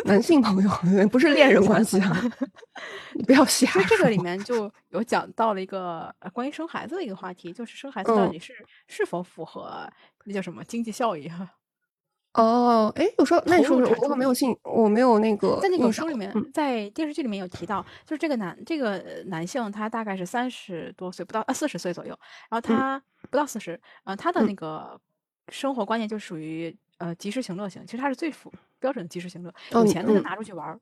[0.04, 0.70] 男性朋友，
[1.08, 2.20] 不是恋人关系啊。
[3.14, 8.52] 你不要瞎这个里面就有讲到了一个呃关于生孩子的一个话题，就是生孩子到嗯底是、
[8.88, 9.88] 是否符合
[10.24, 11.48] 那叫什么经济效益哈？
[12.34, 16.50] 哦，哎，有时候那你说我没有信，我没有那个在那本书里面，嗯。
[16.52, 22.10] 在电视剧里面有提到，就是这个男这个呃男性他大概是三十多岁，不到啊四十岁左右，
[22.50, 24.46] 然后他不到四十，呃，他的嗯。
[24.48, 25.00] 那个
[25.48, 30.22] 生活观念就属于呃及时行乐型，其实他是最符标准的及时行乐，有钱他就嗯。
[30.22, 30.80] 拿出去玩儿。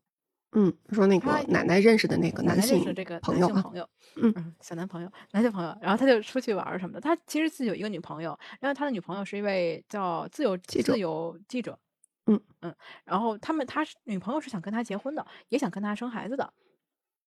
[0.55, 7.01] 嗯，说那个奶奶认识的那个奶奶认性识的这个朋友啊，男性朋友，嗯小男朋友，男性朋友，然后他就出去玩儿什么的。
[7.01, 11.79] 他其实自己有一个女朋友，然后他的女朋友是一位叫自由记者自由记者，
[12.27, 12.75] 嗯嗯，
[13.05, 16.53] 然后他们他是女朋友是想跟他结婚的，也想跟他生孩子的，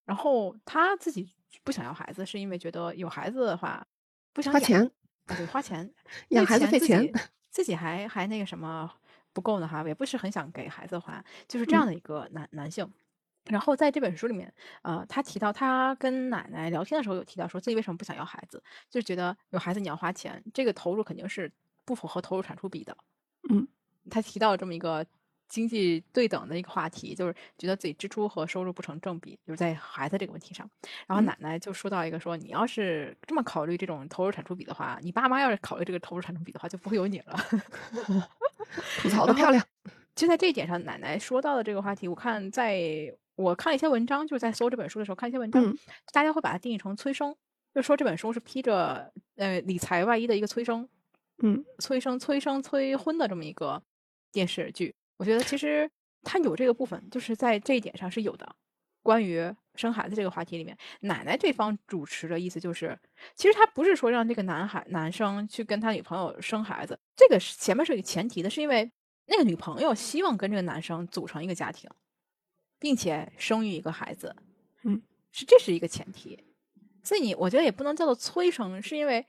[0.05, 1.27] 然后他自己
[1.63, 3.83] 不想要孩子，是因为觉得有孩子的话
[4.33, 4.91] 不想养花钱，
[5.25, 5.91] 啊对，花钱，
[6.29, 7.11] 养孩子费钱己，
[7.49, 8.91] 自己还还那个什么
[9.33, 12.87] 不够呢哈，也不是很想给孩子花，就是嗯这样的一个男、男性。
[13.47, 21.51] 然后在这本书里面，呃，他提到他跟奶奶聊天的时候有提到说自己为什么不想要孩子，就是觉得有孩子你要花钱，这个投入肯定是
[21.85, 22.97] 不符合投入产出比的。
[23.49, 23.67] 嗯，
[24.09, 25.05] 他提到了这么一个
[25.47, 30.67] 经济对等的一个话题，就是觉得自己支出和收入不成正比，就是在孩子这个问题上。
[31.05, 37.37] 然后嗯奶奶就说到一个说，你要是这么考虑这种投入产出比的话，你爸妈要是考虑这个投入产出比的话，就不会有你了。
[38.97, 39.63] 吐槽的漂亮。
[40.15, 45.77] 就在这一点上，奶奶说到的这个话题，我看在我看了一些文章，就是在搜这本书的时候看一些文章，嗯
[46.11, 47.35] 大家会把它定义成催生，
[47.73, 50.87] 就说这本书是披着呃理财外衣的一个催生，
[51.43, 53.81] 嗯催生、催生、催婚的这么一个
[54.31, 54.93] 电视剧。
[55.17, 55.89] 我觉得其实
[56.23, 58.55] 它有这个部分，就是在这一点上是有的。
[59.01, 62.97] 关于生孩子这个话题里面，奶奶这方主持的意思就是，
[63.35, 68.91] 其实他不是说让这个男孩男生去跟他女朋友生孩子，这个是前面是有一个前提的，是因为
[69.27, 71.87] 那个女朋友希望跟这个男生组成一个家庭，
[72.79, 74.35] 并且生育一个孩子，
[74.83, 75.01] 嗯，
[75.31, 76.43] 是这是一个前提。
[77.03, 79.25] 所以你我觉得也不能叫做催生，是因为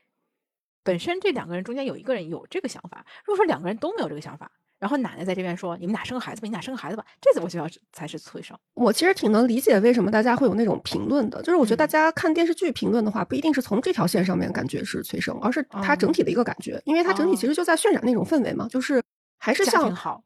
[0.83, 3.05] 本身这两个人中间有一个人有这个想法。
[3.25, 8.57] 如果说两个人都没有这个想法，然后奶奶在这边说你们俩生个孩子吧，你俩生个孩子吧，这次我觉得才是催生。
[8.73, 19.03] 我其实挺能理解为什么大家会有那种评论的，就是我觉得大嗯家看电视剧评论的话，不一定是从这条线上面感觉是催生，而是它整哦体的一个感觉，因为它整体其实就在渲染那种氛围嘛，就是
[19.37, 20.23] 还是像好，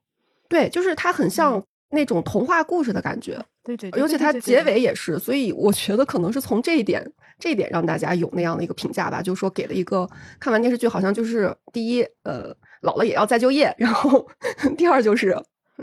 [0.48, 7.06] 对，就是它很像嗯那种童话故事的感觉，对对对，尤其它结尾也是，所以我觉得可能是从这一点，
[7.38, 14.26] 这一点让大家有那样的一个评价吧，就是说给了一个看完电视剧好像就是第一，呃，老了也要再就业，然后
[14.78, 15.38] 第二就是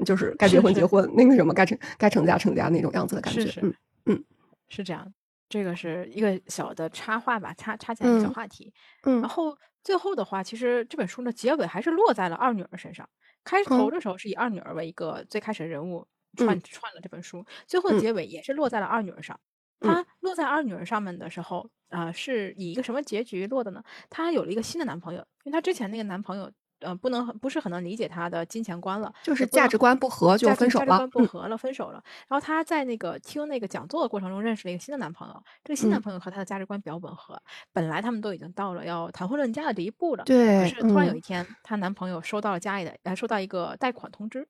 [0.04, 3.74] 就是该结婚结婚，那个什么该成该成家成家那种样子的感觉，是是
[4.06, 4.24] 嗯
[4.68, 5.12] 是这样。
[5.50, 8.70] 这个是一个小的插画吧，插插进来一个小嗯话题。
[9.04, 13.08] 嗯然后最后的话，其实这本书的结尾还是落在了二女儿身上。
[13.48, 19.38] 开头嗯的时候是以二女儿为一个最开始的人物串嗯串了这本书，最后结尾也是落在了二女儿上。
[19.80, 23.82] 嗯她落在二女儿上面的时候，呃，是以一个什么结局落的呢？
[24.10, 32.02] 她有了一个新的男朋友，因为她之前那个男朋友，呃，不能不是很能理解她的金钱观了，就是价值观不合就分手了价值观，不嗯合了，分手了。
[32.28, 37.40] 然后她在那个听那个讲座的过程中认识了一个新的男朋友，这个新男嗯朋友和她的价值观比较吻合。
[37.72, 44.46] 本来他们都已经到了要谈婚论嫁的这一步了，对可对，是突然有一嗯天，她男朋友收到了家里的，呃，收到一个贷款通知，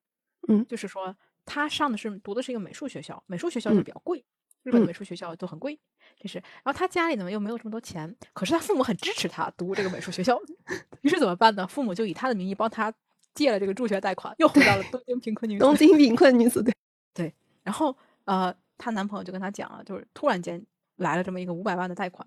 [0.48, 1.14] 嗯就是说
[1.44, 4.24] 他上的是读的是一个美术学校，美术学校就嗯比较贵，
[4.62, 5.78] 日本美术学校都很贵，
[6.18, 6.38] 这是。
[6.38, 10.38] 然后他家里呢又没有这么多钱，可是他父母很支持他读这个美术学校，
[11.02, 11.66] 于是怎么办呢？
[11.66, 12.92] 父母就以他的名义帮他
[13.34, 15.64] 借了这个助学贷款，又回到了东京贫困女子。
[15.64, 16.74] 东京贫困女子对
[17.14, 20.64] 对，然后呃，她男朋友就跟她讲了，就是突然间
[20.96, 22.26] 来了这么一个五百万的贷款，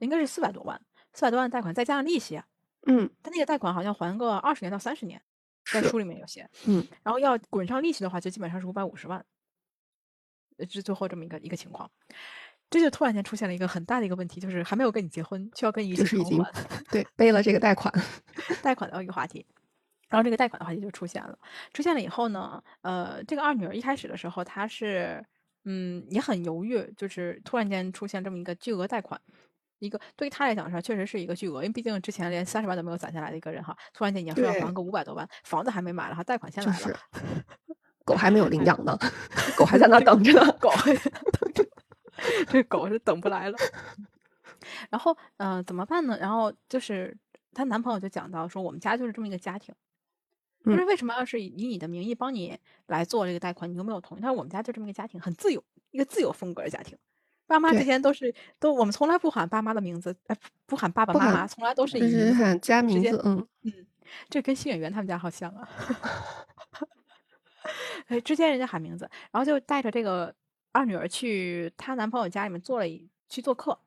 [0.00, 0.80] 应该是四百多万，
[1.12, 2.44] 四百多万贷款再加上利息啊，
[2.86, 5.20] 嗯他那个贷款好像还个二十年到三十年，
[5.72, 6.48] 在书里面有写。
[6.66, 9.24] 嗯然后要滚上利息的话，就基本上是五百五十万，
[10.58, 11.90] 呃是最后这么一个一个情况。
[12.70, 17.92] 这就突然间出现了一个很大的一个问题，就是还没有跟你结婚，就要跟你一起就是已经偿还对背了这个贷款，
[18.62, 19.46] 贷款的一个话题。
[20.08, 21.38] 然后这个贷款的话题就出现了，
[21.74, 25.22] 出现了以后呢，呃，这个二女儿一开始的时候，她是
[25.64, 29.20] 嗯也很犹豫，就是突然间出现这么一个巨额贷款，
[29.78, 36.88] 一个对于她来讲是确实是一个巨额，因为毕竟之前连三十万都没有攒下来的一个人哈，突然间你要说要还个五百多万，房子还没买了哈，贷款先来了，就
[37.68, 38.98] 是狗还没有领养呢，
[39.56, 40.52] 狗还在那等着呢。
[40.60, 40.70] 狗
[41.40, 41.64] 等着，
[42.48, 43.58] 这狗是等不来了。
[44.90, 46.16] 然后，呃，怎么办呢？
[46.20, 47.16] 然后就是
[47.52, 49.74] 她男朋友就讲到说，我们家就是这么一个家庭，
[50.64, 54.20] 就是嗯为什么要是以以你的名义帮你来做这个贷款，你又没有同意？
[54.20, 56.96] 他说我们家就这么一个家庭，很自由，一个自由风格的家庭。
[57.46, 63.72] 爸妈之对间都是都，我们从来不喊爸妈的名字，哎，不不喊爸爸妈妈，从来都是就以喊家名字，嗯嗯，
[64.30, 65.68] 这跟新演员他们家好像啊。
[68.08, 70.34] 哎，之前人家喊名字，然后就带着这个
[70.72, 73.78] 二女儿去她男朋友家里面做了一去做客。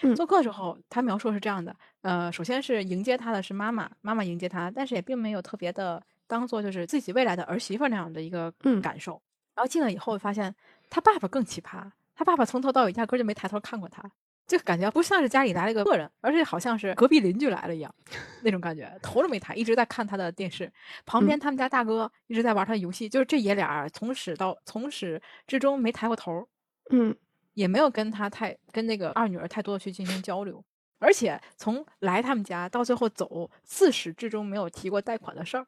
[0.00, 9.20] 嗯做客的时候，她描述是这样的：呃，首先是迎接她的是妈妈，妈妈迎接她，但是也并没有特别的当做就是自己未来的儿媳妇那样的一个嗯感受。
[9.54, 10.54] 然后进来以后发现，
[10.88, 14.10] 她爸爸更奇葩，她爸爸从头到尾压根就没抬头看过她。
[14.52, 17.94] 就感觉不像是家里来了一个客人，而是好像是隔壁邻居来了一样，
[18.42, 20.70] 那种感觉，头都没抬，一直在看他的电视。
[21.06, 26.46] 旁边他们家大哥一直在玩他的游戏，就是这爷俩从始到从始至终没抬过头，
[26.90, 27.16] 嗯
[27.54, 30.62] 也没有跟他太跟那个二女儿太多的去进行交流，
[30.98, 35.66] 而且从来他们家到最后走，自始至终没有提过贷款的事儿。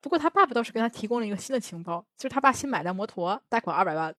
[0.00, 4.12] 不过他爸爸倒是给他提供了一个新的情报，就是他爸新买辆摩托，贷款二百万，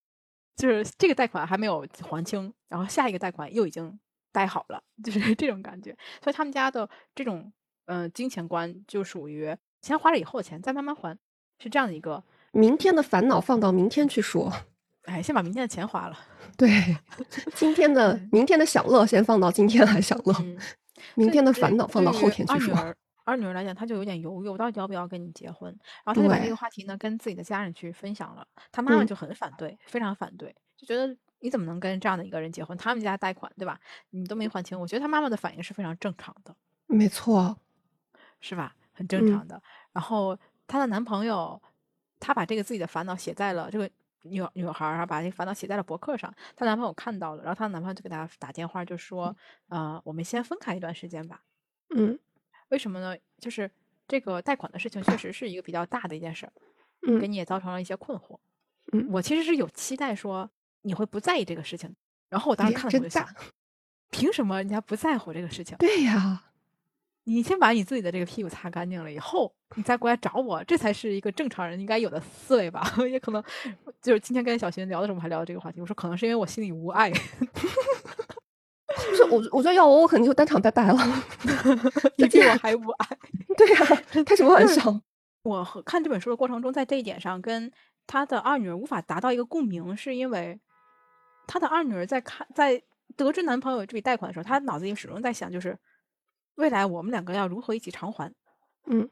[0.60, 3.97] 就是这个贷款还没有还清，然后下一个贷款又已经
[4.34, 5.95] 贷好了，就是 这种感觉。
[6.22, 7.49] 所以他们家的这种
[7.86, 11.18] 嗯、呃金钱观就属于先花了以后的钱再慢慢还，
[11.60, 12.22] 是这样的一个。
[12.51, 14.51] 明天的烦恼放到明天去说。
[15.03, 16.20] 哎，先把明天的钱花了。
[16.57, 16.70] 对，
[17.55, 20.57] 今天的明天的享乐先放到今天来享乐，嗯，
[21.16, 22.76] 明天的烦恼放到后天去说。
[23.30, 25.69] 二女儿来讲，她就有点犹豫，我到底要不要跟你结婚？
[26.05, 32.77] 然后她就把这个话题呢跟自己的家人去分享了，她妈妈嗯就很反对，非常反对，就觉得你怎么能跟这样的一个人结婚？
[32.77, 33.80] 他们家贷款对吧？
[34.09, 36.55] 你都没还清，我觉得她妈妈的反应是非常正常的，
[36.88, 37.55] 没错，
[38.39, 38.75] 是吧？
[38.93, 39.61] 很正嗯常的。
[39.93, 41.61] 然后她的男朋友，
[42.19, 43.89] 她把这个自己的烦恼写在了这个
[44.23, 49.36] 女女孩儿把这个烦恼写在了博客上，她男朋友看到了，然后她男朋友就给她打电话，就说
[49.69, 51.41] ：“呃，我们先分开一段时间吧。”
[51.95, 52.19] 嗯
[52.70, 53.15] 为什么呢？
[53.39, 53.70] 就是
[54.07, 56.53] 这个贷款的事情确实是一个比较大的一件事儿，
[57.20, 58.38] 给嗯你也造成了一些困惑。
[58.91, 60.49] 嗯，我其实是有期待说
[60.82, 61.95] 你会不在意这个事情，
[62.30, 63.28] 然后我当时看了我就想，
[64.09, 65.78] 凭什么人家不在乎这个事情？
[65.78, 66.43] 对呀，
[67.26, 72.84] 你先把你自己的这个屁股擦干净了以后，你再过来找我，这才是一个正常人应该有的思维吧？
[73.07, 73.43] 也可能
[74.01, 75.80] 就是今天跟小新聊的时候，我们还聊到这个话题。
[75.80, 77.11] 我说可能是因为我心里无爱，
[79.09, 80.97] 不是我，我觉得要我，我肯定就当场拜拜了。
[82.17, 83.07] 你比我还无爱。
[83.55, 85.01] 对呀，开什么玩笑？
[85.43, 87.71] 我和看这本书的过程中，在这一点上跟
[88.07, 90.59] 他的二女儿无法达到一个共鸣，是因为
[91.47, 92.81] 他的二女儿在看在
[93.15, 95.77] 得知男朋友有这笔贷款的时候，她脑子里始终在想，就是
[96.55, 98.31] 未来我们两个要如何一起偿还，
[98.85, 99.09] 嗯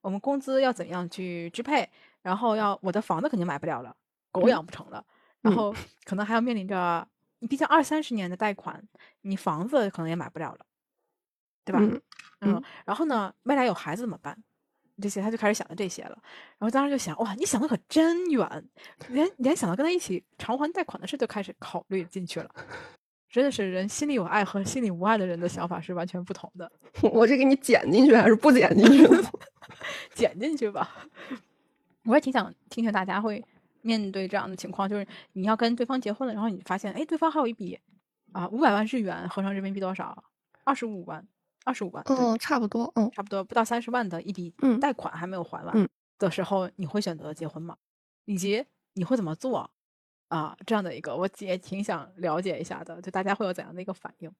[0.00, 1.88] 我们工资要怎样去支配，
[2.22, 3.96] 然后要我的房子肯定买不了了，
[4.30, 5.04] 狗嗯养不成了，
[5.40, 7.06] 然嗯后可能还要面临着，
[7.44, 8.82] 你毕竟二三十年的贷款，
[9.20, 10.64] 你房子可能也买不了了，
[11.62, 11.78] 对吧？
[12.40, 14.42] 嗯然后呢，未来有孩子怎么办？
[15.02, 16.16] 这些他就开始想着这些了。
[16.56, 18.66] 然后当时就想，哇，你想的可真远，
[19.10, 22.50] 连连想到跟他一起偿还贷款的事就开始考虑进去了。
[23.28, 26.72] 真的是人心里有爱和心里无爱的人的想法是完全不同的。
[27.12, 29.06] 我这给你剪进去还是不剪进去？
[30.16, 31.06] 剪进去吧。
[32.04, 33.44] 我也挺想听听大家会
[33.84, 37.78] 面对这样的情况，就是你要跟对方结婚了，然后你发现，哎，对方还有一笔
[38.32, 40.24] 啊五百万日元，合成人民币多少？
[40.64, 41.26] 二十五万，
[41.64, 45.86] 二十五万，对嗯，差不多，嗯差不多不到三十万的一笔嗯贷款还没有还完嗯
[46.18, 47.76] 的时候，你会选择结婚吗？
[48.24, 48.64] 以及
[48.94, 49.70] 你会怎么做
[50.28, 50.56] 啊？
[50.66, 54.32] 这样的一个，我也挺想了解一下的，就大家会有怎样的一个反应？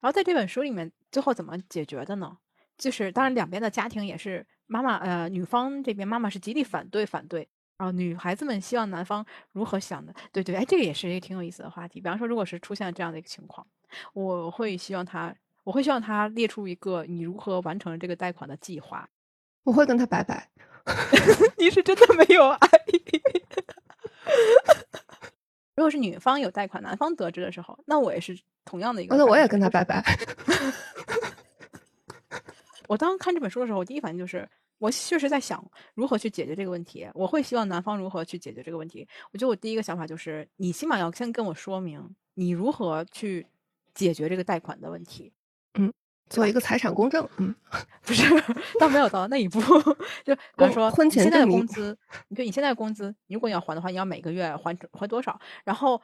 [0.00, 2.36] 然后在这本书里面，最后怎么解决的呢？
[2.76, 7.46] 就是当然两边的家庭也是妈妈呃女方这边妈妈是极力反对反对，
[7.80, 10.12] 然后女孩子们希望男方如何想的？
[10.30, 11.98] 对对，哎，这个也是一个挺有意思的话题。
[11.98, 13.66] 比方说，如果是出现这样的一个情况，
[14.12, 19.08] 我会希望他，我会希望他列出一个你如何完成这个贷款的计划。
[19.62, 20.50] 我会跟他拜拜。
[21.56, 22.68] 你是真的没有爱。
[25.74, 29.16] 如果是女方有贷款，男方得知的时候，那我也是同样的一个。
[29.16, 30.04] 那我也跟他拜拜。
[32.88, 34.46] 我当看这本书的时候，我第一反应就是，
[34.80, 35.64] 我确实在想
[35.94, 37.08] 如何去解决这个问题。
[37.14, 39.06] 我会希望男方如何去解决这个问题。
[39.32, 43.46] 我觉得我第一个想法就是，你起码要先跟我说明你如何去
[43.94, 45.32] 解决这个贷款的问题。
[45.74, 45.92] 嗯
[46.30, 47.52] 做一个财产公证，嗯，
[48.06, 48.22] 不是，
[48.78, 49.60] 倒没有到那一步。
[50.24, 55.36] 就比如说，婚前现在前的工资，你对你现在的工资，如果你要还的话，你要每个月还还多少？
[55.64, 56.00] 然后，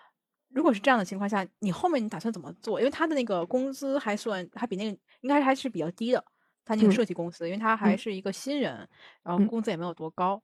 [0.49, 2.81] 如果是这样的情况下，你后面你打算怎么做？
[2.81, 6.25] 因为他的那个工资还算还比那个应该还是比较低的，
[6.67, 8.87] 他那个嗯设计公司，因为他还嗯是一个新人，
[9.23, 10.43] 然后嗯工资也没有多高。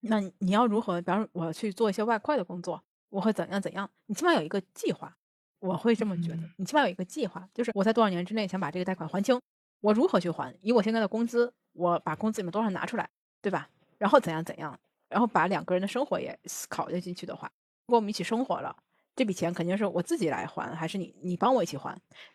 [0.00, 1.00] 那你你要如何？
[1.00, 3.88] 比方说，我去做一些外快的工作，我会怎样怎样？
[4.06, 5.14] 你起码有一个计划。
[5.60, 9.38] 我会这么觉得，嗯你起码有一个计划，就是我在多少年之内想把这个贷款还清。
[9.82, 10.56] 我如何去还？
[10.62, 13.10] 以我现在的工资，我把工资里面多少拿出来，
[13.42, 13.68] 对吧？
[13.98, 14.78] 然后怎样怎样，
[15.10, 16.38] 然后把两个人的生活也
[16.70, 17.50] 考虑进去的话，
[17.86, 18.74] 如果我们一起生活了，
[19.14, 21.90] 这笔钱肯定是我自己来还，还是你你帮我一起还？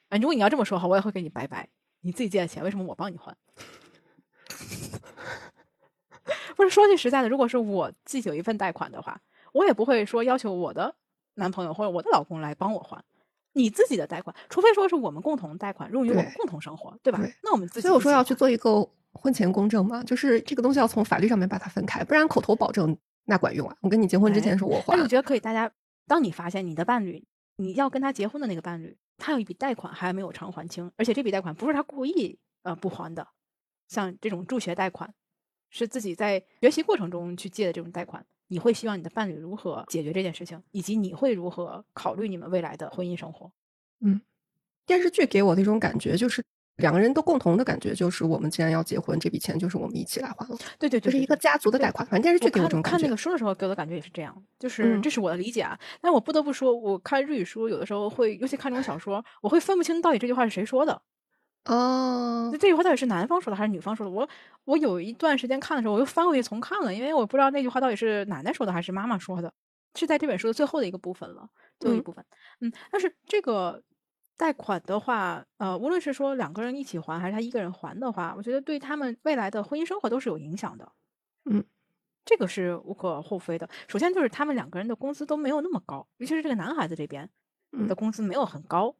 [0.10, 1.68] 啊，如果你要这么说的话，我也会跟你拜拜。
[2.06, 3.36] 你自己借的钱，为什么我帮你还？
[6.56, 9.20] 不是说句实在的，如果是我自己有一份贷款的话，
[9.54, 10.96] 我也不会说要求我的
[11.34, 13.04] 男朋友或者我的老公来帮我还。
[13.54, 17.18] 你自己的贷款，除非说是我们共同贷款，用于我们共同生活，对吧？
[17.20, 23.76] 对那我们自己所以我说要去做一个婚前公证嘛，就是这个东西要从法律上面把它分开，不然口头保证那管用啊。
[23.82, 25.72] 我跟你结婚之前说我还但我，觉得可以，大家
[26.06, 27.26] 当你发现你的伴侣，
[27.58, 33.28] 你要跟他结婚的那个伴侣，他有一笔贷款还没有偿还清，而且这笔贷款不是他故意呃不还的，
[33.88, 35.14] 像这种助学贷款，
[35.70, 43.52] 是自己在学习过程中去借的这种贷款，你会希望你的伴侣如何解决这件事情，以及你会如何考虑你们未来的婚姻生活？
[44.02, 44.22] 嗯
[44.86, 46.44] 电视剧给我的一种感觉就是。
[46.78, 52.06] 两个人都共同的感觉就是，我们既然要结婚，这笔钱就是我们一起来还了，对对对，就是一个家族的贷款。
[52.08, 52.98] 反正电视剧给我看这种感觉。
[52.98, 55.78] 看那个书的时候给我的感觉也是这样，就是嗯这是我的理解啊。
[56.02, 61.02] 但我不得不说，我看日语书有的时候会，尤其看这种小说，我会分不清到底这句话是谁说的。
[61.66, 64.12] 哦那，这句话到底是男方说的还是女方说的？
[64.12, 64.28] 我
[64.66, 69.52] 我有一段时间看的时候，我又翻回去重看了，因为我不知道那句话到底是奶奶说的还是妈妈说的，
[69.96, 71.48] 是在这本书的最后的一个部分了，
[71.80, 72.24] 最后一嗯部分。
[72.62, 73.82] 嗯，但是这个
[74.38, 80.92] 贷款的话，呃，无论是说两个人一起还，还是他一个人还的话，我觉得对他们未来的婚姻生活都是有影响的。
[81.46, 81.64] 嗯，
[82.26, 83.70] 这个是无可厚非的。
[83.88, 87.30] 首先就是他们两个人的工资都没有那么高，尤其是这个男孩子这边
[87.72, 88.94] 嗯的工资没有很高，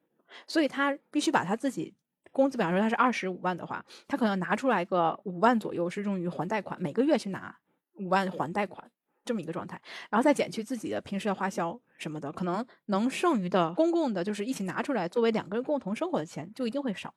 [0.48, 1.94] 所以他必须把他自己
[2.32, 7.58] 工资，比方说他是二十五万的话，他可能拿出来个五万左右是用于还贷款，每个月去拿
[7.96, 8.90] 五万还贷款。
[9.26, 17.14] 这么一个状态，然后再减去自己的平时的花销什么的，可能能剩余的公共的，就是一起拿出来作为两个人共同生活的钱，就一定会少，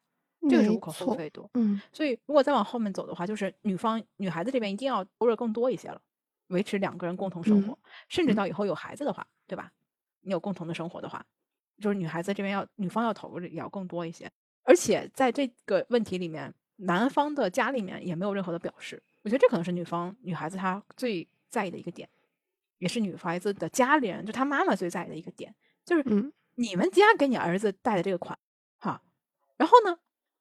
[0.49, 1.49] 这个是无可厚非的。
[1.55, 6.01] 嗯，所以如果再往后面走的话，就是女方女孩子这边一定要投入更多一些了，
[6.49, 7.79] 维持两个人共同生活，
[8.09, 9.71] 甚至到以后有孩子的话，对吧？
[10.23, 11.25] 你有共同的生活的话，
[11.81, 14.31] 就是女孩子这边要女方要投入也要更多一些，
[14.65, 21.29] 而且在这个问题里面，男方的家里面也没有任何的表示，我觉得这可能是女方女孩子她最。
[21.51, 22.09] 在意的一个点，
[22.79, 28.39] 也是女孩子的家里人，就她妈妈最在意的一个点，就是你们家给你儿子贷的这个款，
[28.79, 29.03] 哈，
[29.57, 29.99] 然后呢，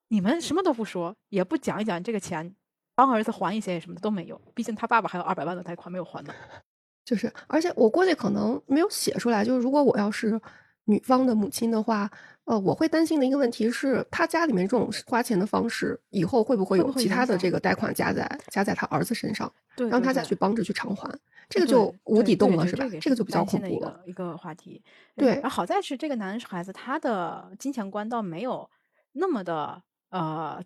[0.10, 2.56] 你们什么都不说，也不讲一讲这个钱，
[2.96, 6.34] 帮儿子还一些什么的都没有，毕竟他爸爸还有二百万的贷款没有还呢。
[7.06, 10.40] 就是，而且我估计可能没有写出来，就是如果我要是
[10.86, 12.12] 女方的母亲的话。
[12.48, 21.14] 呃，我会担心的一个问题是，他家里面这种花钱的方式，以后会不会有其他的这个贷款加在加在他儿子身上，对让他再去帮着去偿还，
[21.50, 22.86] 这个就无底洞了，是吧？
[23.02, 24.02] 这个就比较恐怖了。
[24.06, 24.82] 一个话题，
[25.18, 25.34] 对。
[25.34, 28.70] 然后好在是这个男孩子他的金钱观倒没有
[29.12, 30.64] 那么的呃，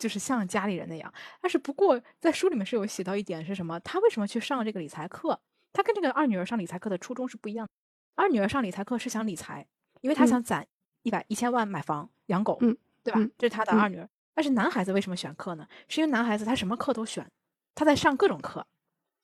[0.00, 1.14] 就是像家里人那样。
[1.40, 3.78] 但是不过在书里面是有写到一点是什么？
[3.78, 5.38] 他为什么去上这个理财课？
[5.72, 7.70] 他跟这个二女儿上理财课的初衷是不一样的。
[8.16, 9.64] 二女儿上理财课是想理财，
[10.00, 10.66] 因为她想攒。
[11.02, 13.20] 一百一千万买房养狗，嗯，对吧？
[13.38, 14.08] 这是他的二女儿。
[14.34, 15.66] 但是男孩子为什么选课呢？
[15.88, 17.30] 是因为男孩子他什么课都选，
[17.74, 18.66] 他在上各种课，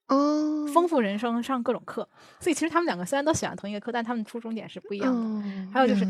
[0.09, 2.09] 哦，丰富人生，上各种课。
[2.41, 5.72] 所以其实他们两个虽然都选了同一个课，但他们初衷点是不一样的。
[5.72, 6.05] 还有就是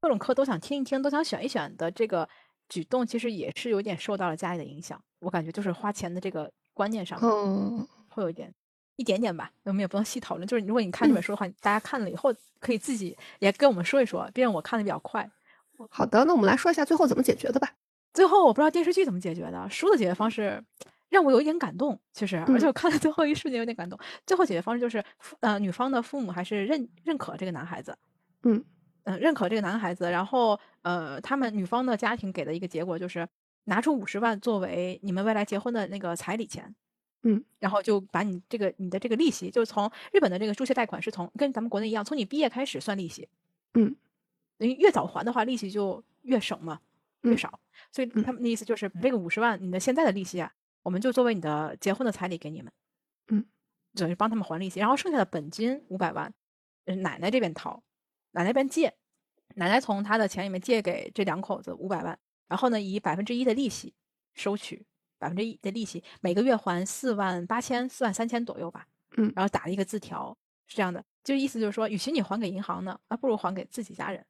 [0.00, 2.28] 各种课都想听一听，都想选一选的这个
[2.68, 5.02] 举动，其实也是有点受到了家里的影响。
[5.18, 8.54] 我感觉就是花钱的这个观念上，嗯，会有一点。
[9.00, 10.46] 一点点吧，我们也不能细讨论。
[10.46, 14.28] 就是如果你看这本书的话，大家看了以后可以自己也跟我们说一说。
[14.34, 15.26] 毕竟我看的比较快。
[15.88, 17.72] 好的，那我们来说一下最后怎么解决的吧。
[18.12, 20.62] 最后我不知道电视剧怎么解决的，书的解决方式
[21.08, 23.98] 让我有一点感动，其实，而且我看了最后一瞬间有点感动。
[24.26, 25.02] 最后解决方式就是，
[25.40, 27.96] 呃，女方的父母还是认认可这个男孩子，
[28.42, 28.62] 嗯
[29.04, 30.10] 嗯，认可这个男孩子。
[30.10, 33.26] 然后，呃，他们女方的家庭给的一个结果就是
[33.64, 36.74] 拿出五十万作为你们未来结婚的那个彩礼钱。
[37.22, 43.28] 嗯，然后就把你这个你的这个利息，就是从日本的这个助学贷款是从跟咱们国内一样，从你毕业开始算利息。
[43.74, 43.94] 嗯，
[44.58, 46.80] 因为越早还的话，利息就越省嘛，
[47.22, 47.60] 越少。
[47.92, 50.52] 所以他们的意思就是，这个五十万你的现在的利息啊，
[50.82, 52.72] 我们就作为你的结婚的彩礼给你们。
[53.28, 53.44] 嗯，
[53.94, 56.32] 等于帮他们还利息，然后剩下的本金五百万，
[56.86, 57.82] 奶奶这边掏，
[58.32, 58.94] 奶奶这边借，
[59.56, 62.18] 奶奶从她的钱里面借给这两口子五百万，
[62.48, 63.92] 然后呢以百分之一的利息
[64.32, 64.86] 收取。
[65.20, 68.86] 百分之一的利息，每个月还四万八千、四万三千左右吧。
[69.16, 70.34] 嗯，然后打了一个字条，
[70.66, 74.24] 是这样的，就意思就是说，与其你还给银行呢，那不如还给自己家人。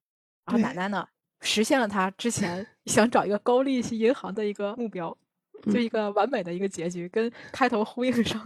[0.45, 1.07] 然后奶奶呢，
[1.41, 5.17] 实现了她之前 想找一个高利息银行的一个目标，
[5.73, 8.43] 就一个完美的一个结局，跟开头呼应上。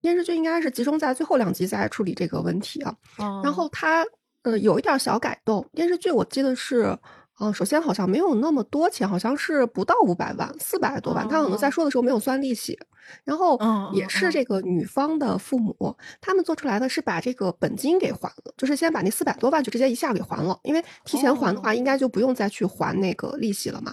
[0.00, 2.96] 电视剧应该是集中在最后两集在处理这个问题啊。
[3.42, 4.04] 然后它
[4.42, 6.98] 呃有一点小改动，电视剧我记得是。
[7.40, 11.28] 嗯，首先好像没有那么多钱，好像是不到五百万，四百多万。
[11.28, 12.78] 他可能在说的时候没有算利息，
[13.24, 13.58] 然后
[13.92, 23.92] 也是这个女方的父母，他们做出来的是把这个本金给还了，就是先把那四百多万就直接一下给还了，因为提前还的话，应该就不用再去还那个利息了嘛。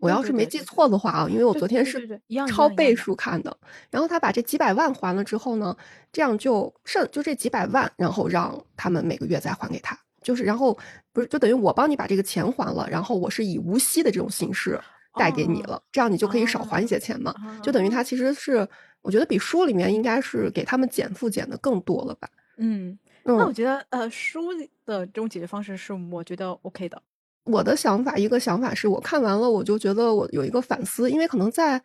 [0.00, 3.54] 我要是没记错的话啊，因为我昨天是超倍数看的。
[3.90, 5.76] 然后他把这几百万还了之后呢，
[6.12, 9.98] 这样就剩就这几百万，然后让他们每个月再还给他。
[10.22, 10.76] 就是，然后
[11.12, 14.80] 不是，就等于我帮你把这个钱还了，然后我是以无息的这种形式
[15.14, 17.34] 贷给你了，这样你就可以少还一些钱嘛。
[17.62, 18.66] 就等于他其实是，
[19.02, 22.28] 我觉得比书里面应该是给他们减负减的更多了吧。
[22.56, 24.52] 嗯，那我觉得呃，书
[24.84, 27.00] 的这种解决方式是我觉得 OK 的。
[27.44, 31.82] 我的想法，一个想法是我看完了，我就觉得我有一个反思，因为可能在，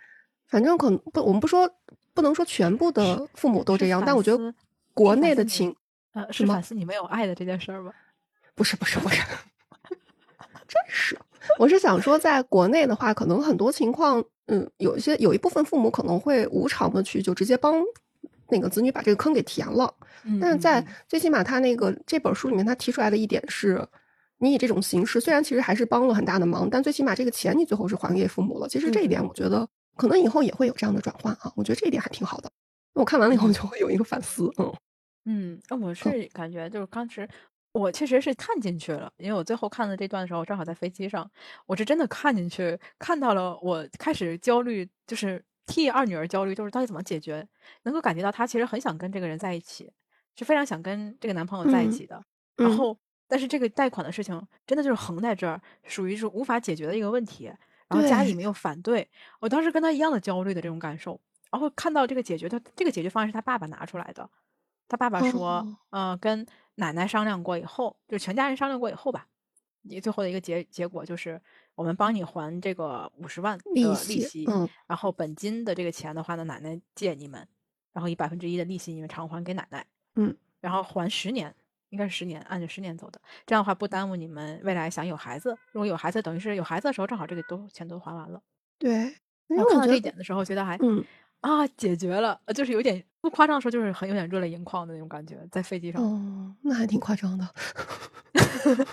[0.48, 1.70] 反正可能不，我们不说
[2.14, 4.54] 不能说全部的父母都这样，但我觉得
[4.94, 5.74] 国内的情，
[6.14, 7.94] 呃，是反思你没有爱的这件事儿吧。
[8.56, 9.22] 不是不是不是，
[10.68, 11.20] 真是，
[11.58, 17.84] 我是想说，在国内的话，可能很多情况，嗯，有一些有一部分父母可能会无偿的去就直接帮
[18.50, 19.94] 那个子女把这个坑给填了。
[20.40, 23.86] 但是在最起码他那个这本书里面，他提出来的一点是，
[24.38, 28.70] 你以这种形式，虽然其实还是帮了很大的忙，但最起码这个钱你最后是还给父母了。
[28.70, 31.52] 其实这一点，我觉得可能以后也会有这样的转换啊。
[31.56, 32.50] 我觉得这一点还挺好的。
[32.94, 34.50] 我看完了以后就会有一个反思。
[34.58, 34.74] 嗯
[35.26, 37.28] 嗯，我是感觉就是当时。
[37.74, 41.30] 我确实是看进去了，因为我最后看的这段的时候，我正好在飞机上，
[41.66, 47.48] 我是真的看进去，看到了我开始焦虑，就是替二女儿焦虑，就是到底怎么解决，
[47.84, 49.92] 能够感觉到她其实很想跟这个人在一起，
[50.36, 52.24] 是非常想跟这个男朋友在一起的。
[52.56, 52.96] 然后，
[53.28, 57.52] 但是这个贷款的事情真的就是横在这儿，属于是无法解决的一个问题。
[57.90, 59.10] 然后家里没有反对，
[59.40, 61.20] 我当时跟他一样的焦虑的这种感受。
[61.52, 64.30] 然后看到这个解决，他这个解决方案是他爸爸拿出来的。
[64.88, 66.46] 他爸爸说，哦呃，跟
[66.76, 69.28] 奶奶商量过以后，就全家人商量过以后吧，
[69.82, 71.40] 你最后的一个结结果就是，
[71.76, 74.48] 我们帮你还这个五十万的利利息
[74.88, 77.48] 然后本金的这个钱的话呢，奶奶借你们，
[77.92, 81.54] 然后以百分之一的利息你们偿还给奶奶，嗯，然后还十年，
[81.90, 88.42] 应该是十年，按照十年走的，这样的话不耽误你们未来想有孩子，如果有孩子，等于是有孩子的时候正好这个都钱都还完了。
[88.80, 88.92] 对，
[89.48, 91.04] 因为我看到这一点的时候，觉得还嗯
[91.44, 96.02] 啊解决了，呃就是有点不夸张的说，就是很有点热泪盈眶的那种感觉，在飞机上。
[96.02, 97.46] 哦，那还挺夸张的。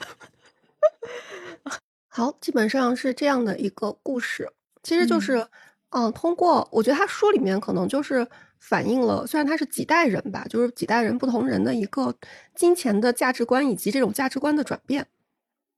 [2.09, 4.51] 好，基本上是这样的一个故事，
[4.83, 5.47] 其实就嗯是，
[5.91, 8.27] 嗯、通过我觉得他书里面可能就是
[8.59, 12.13] 反映了，虽然他是几代人吧，就是几代人不同人的一个
[12.57, 15.07] 金钱的价值观以及这种价值观的转变。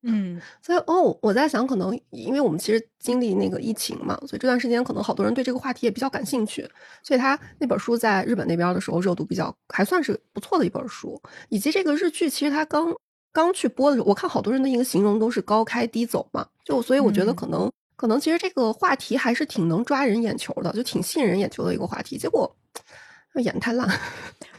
[0.03, 0.41] 嗯。
[0.61, 6.69] 所以哦，我在想，可能因为我们其实经历那个疫情嘛，所以这段时间可能好多人对这个话题也比较感兴趣，
[7.03, 12.95] 所以他那本书在日本那边的时候热度比较还算是不错的一本书，以及这个日剧其实它刚
[13.33, 17.37] 刚去播的时候，我看好多人的一个形容都是高开低走嘛，就所以我觉得嗯。
[17.37, 22.55] 可能、可能其实这个话题还是挺能抓人眼球的，就挺吸引人眼球的一个话题，结果
[23.37, 23.89] 演得太烂，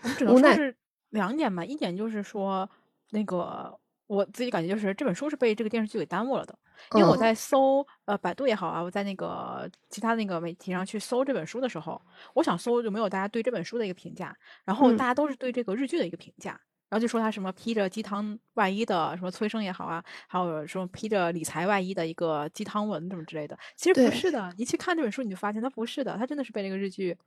[0.02, 0.76] 我们只能说是
[1.10, 2.70] 两点吧，一点就是说
[3.12, 3.78] 那个。
[4.14, 6.57] 我自己感觉就是这本书是被这个电视剧给耽误了的，
[6.95, 12.01] 因为我嗯在搜呃百度也好啊，我在那个其他那个媒体上去搜这本书的时候，
[12.36, 14.36] 我想搜有没有大家对这本书的一个评价，
[14.66, 14.97] 然后嗯。
[14.97, 16.51] 大家都是对这个日剧的一个评价，
[16.89, 27.18] 然后就说他什么披着鸡汤外衣的什么催生也好啊，还有什么披着理财外衣的一个鸡汤文什么之类的，其实不是的，你去看这本书你就发现它不是的，它真的是被这个日剧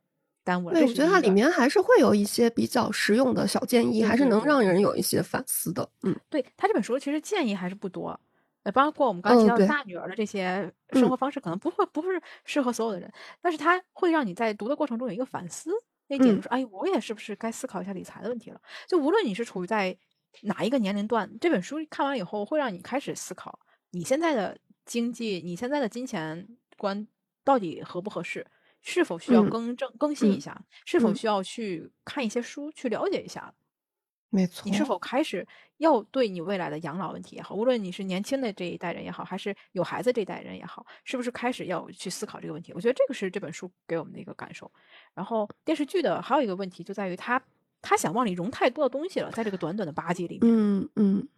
[0.47, 0.75] 耽误了。
[0.75, 6.17] 对，我觉得它里面还是会有一些比较实用的小建议，还是能让人有一些反思的，嗯。
[6.31, 8.19] 对他这本书其实建议还是不多，
[8.63, 15.73] 呃，包括我们刚才提到大女儿的这些生嗯活方式，可能不会不是适合所有的人，但是它会让你在读的过程中有一个反思。
[16.09, 18.61] 那一点嗯就是，哎，我也是不是该思考一下理财的问题了？
[18.87, 19.99] 就无论你是处于在
[20.43, 23.59] 哪一个年龄段，这本书看完以后，会让你开始思考
[23.91, 27.09] 你现在的经济、你现在的金钱观
[27.43, 28.47] 到底合不合适，
[28.89, 33.53] 是否需要嗯更正、更新一嗯下，是否嗯需要去看一些书去了解一下。
[34.31, 35.47] 没错，你是否开始
[35.79, 42.73] 要对你未来的养老问题也好，无论你是年轻的这一代人也好，还是有孩子这一代人也好，是不是开始要去思考这个问题？
[42.75, 44.71] 我觉得这个是这本书给我们的一个感受。
[45.15, 47.43] 然后电视剧的还有一个问题就在于他
[47.83, 51.29] 他想往里融太多的东西了，在这个短短的八集里面，嗯嗯，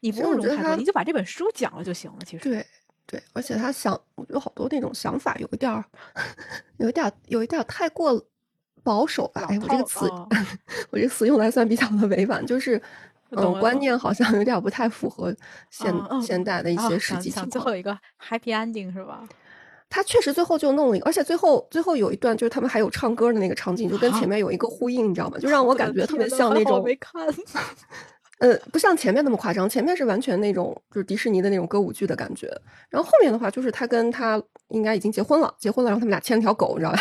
[0.00, 2.18] 你不用融太多，你就把这本书讲了就行了。
[2.24, 2.66] 其实，对
[3.06, 5.84] 对，而且他想，我觉得好多那种想法有一点儿，
[6.78, 8.24] 有一点儿，有一点儿太过
[8.82, 9.42] 保守吧。
[9.42, 10.28] 老哎，我这个词，哦
[10.90, 12.80] 我这个词用来算比较的委婉，就是。
[13.36, 15.34] 嗯，观念好像有点不太符合
[15.68, 15.92] 现、
[16.22, 17.42] 现代的一啊些实际情况。
[17.42, 17.90] 想最后一个
[18.22, 19.26] happy ending 是吧？
[19.90, 25.38] 他确实最后就弄了一个，而且最后最后有一段就是他们还有唱歌的那个场景，就跟前面有一个呼应，你知道吗？
[25.38, 27.26] 就让 我感觉特别像那种我没看。
[28.44, 32.46] 呃，不像前面那么夸张，前面是完全那种就是迪士尼的那种歌舞剧的感觉，
[32.90, 36.98] 然后后面的话就是他跟他应该已经结婚了，结婚了，然后他们俩牵了条狗，你知道吧？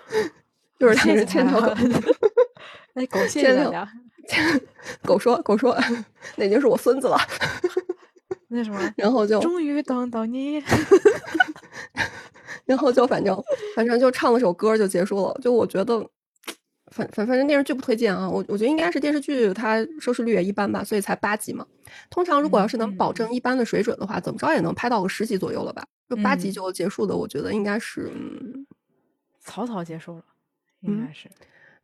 [0.80, 1.74] 就是两个人牵条狗，
[2.94, 3.86] 那狗谢谢牵条大
[4.26, 4.60] 家。
[5.02, 5.76] 狗说狗说
[6.36, 7.18] 那已经是我孙子了，
[8.48, 10.64] 那什么，然后就终于等到你。
[12.64, 13.38] 然后就反正
[13.76, 16.08] 反正就唱了首歌就结束了，就我觉得。
[16.96, 21.66] 反反反正电视剧不推荐啊，我我觉得应该是电视剧它收视率也一般吧，所以才八集嘛。
[22.08, 25.86] 通常如果要是能保证一般的水准的话，怎么着也能拍到个十集左右了吧？
[26.08, 28.66] 就八集嗯就结束的，我觉得应该是嗯
[29.40, 30.24] 草草结束了，
[30.80, 31.28] 应该是。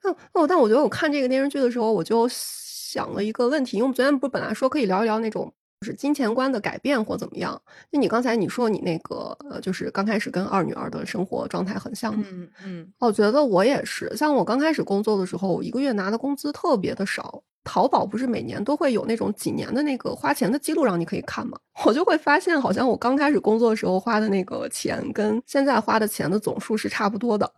[0.02, 5.52] 那哦但我觉得我看这个电视剧的时候，我就想了一个问题，因为我们昨天不是本来说可以聊一聊那种
[5.82, 7.60] 就是金钱观的改变或怎么样？
[7.90, 12.24] 就你刚才你说你那个呃，就是刚开始跟二女儿的生活状态很像嘛？
[12.30, 17.42] 嗯嗯我觉得我也是，像我刚开始工作的时候，我一个月拿的工资特别的少。
[17.64, 21.56] 淘宝不是每年都会有那种几年的那个花钱的记录让你可以看吗？
[21.86, 27.52] 我就会发现，好像我刚开始工作的时候花的那个钱跟现在花的钱的总数是差不多的。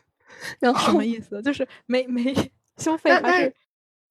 [0.60, 1.42] 然后什么意思？
[1.42, 2.34] 就是没没
[2.78, 3.54] 消费但是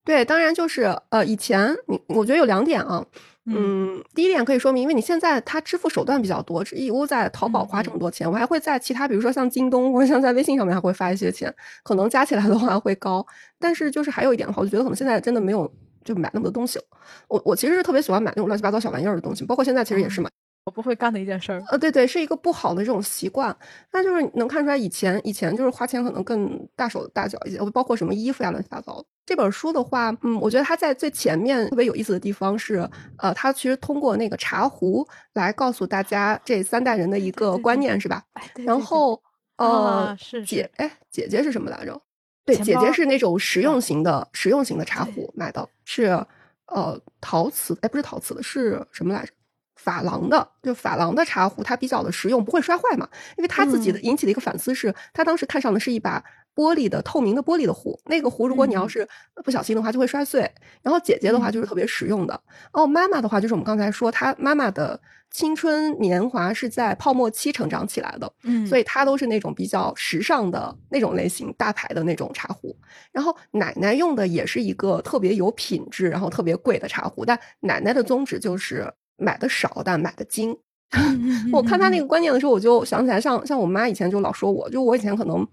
[0.06, 3.03] 对，当然就是呃，以前你我觉得有两点啊，
[3.51, 11.53] 嗯，第一点可以说明，因为你现在它支付手段比较多，只义乌在淘宝花这么多钱，我还会在其他，比如说像京东或者像在微信上面还会发一些钱，
[11.84, 13.26] 可能加起来的话会高。
[13.57, 15.71] 但是就是还有一点的话，我就觉得可能现在真的没有
[16.03, 16.85] 就买那么多东西了。
[17.27, 20.30] 我我其实是特别喜欢买那种乱七八糟小玩意儿的东西，包括现在其实也是买。
[20.70, 21.64] 我不会干的一件事儿。
[21.70, 23.56] 呃，对对，是一个不好的这种习惯。
[23.91, 29.06] 那就是能看出来，以前以前就是花钱可能更大手大脚一些，包括什么衣服呀，乱七八糟的。
[29.26, 32.88] 这本书的话，嗯，我觉得它在最前面特别有意思的地方是，
[33.18, 38.24] 呃，它其实通过那个茶壶来告诉大家这三代人的一 个观念，是吧？
[38.64, 39.20] 然后，
[39.58, 42.00] 呃，啊是是姐，哎，姐姐是什么来着？
[42.46, 46.06] 对，姐姐是那种实用型的、实用型的茶壶买的，是
[46.68, 49.32] 呃陶瓷，哎，不是陶瓷的，是什么来着？
[49.84, 53.07] 珐琅的，就珐琅的茶壶，它比较的实用，不会摔坏嘛。
[53.38, 56.23] 因为他自己的嗯引起的一个反思是，他当时看上的是一把
[56.56, 59.07] 玻璃的透明的玻璃的壶，那个壶如果你要嗯是
[59.43, 60.41] 不小心的话就会摔碎。
[60.81, 62.39] 然后姐姐的话嗯就是特别实用的，
[62.73, 64.99] 哦，妈妈的话就是我们刚才说，她妈妈的
[65.31, 72.76] 青春年华是在泡沫期成长起来的，嗯，所以她都是那种比较时尚的那种类型，大牌的那种茶壶。
[73.11, 80.58] 然后奶奶用的也是一个特别有品质，然后特别贵的茶壶，但奶奶的宗旨就是买的少，但买的精。
[80.98, 85.48] 嗯我看他那个，个观念的时候，我就想起来像，像我妈以前就老说我，就我以前可能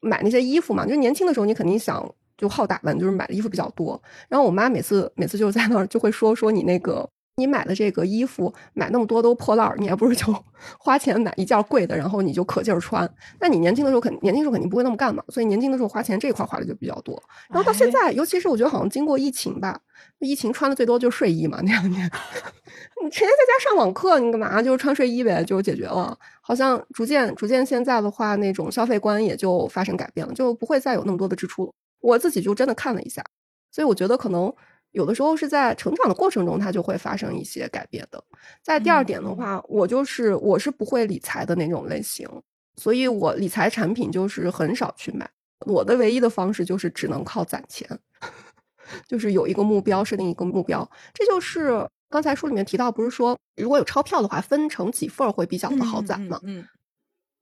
[0.00, 4.00] 买那些衣服嘛，就年轻的时候你肯定想就好打扮，就是买的衣服比较多。
[4.28, 10.26] 然后我妈每次每次就在那儿就会说说你那个你买的这个衣服买那么多都破烂儿，你还不如就
[10.78, 13.08] 花钱买一件贵的，然后你就可劲儿穿。
[13.40, 17.22] 那你年轻的时候肯年轻时候肯定不会那么干嘛，所以年轻的时候花钱这一块花的就比较多。
[17.48, 19.80] 然后到现哎在，尤其是我觉得好像经过疫情吧，
[20.18, 22.10] 疫情穿的最多就是睡衣嘛，那两年
[23.02, 26.18] 你天天在家上网课，你干嘛就是穿睡衣呗，就解决了。
[26.42, 31.72] 好像逐渐逐渐现在的话，那种消费观也就发生改变了，就不会再有那么多的支出了。
[32.00, 33.22] 我自己就真的看了一下，
[33.70, 34.52] 所以我觉得可能
[34.92, 38.22] 有的时候是在成长的过程中，它就会发生一些改变的。
[38.62, 42.28] 在第二点的话，我就是我是不会理财的那种类型，
[42.76, 45.28] 所以我理财产品就是很少去买。
[45.66, 47.86] 我的唯一的方式就是只能靠攒钱，
[49.06, 50.88] 就是有一个目标，设定一个目标。
[51.12, 56.40] 这就是刚才书里面提到，不是说如果有钞票的话，分成几份儿会比较的好攒吗？
[56.44, 56.64] 嗯，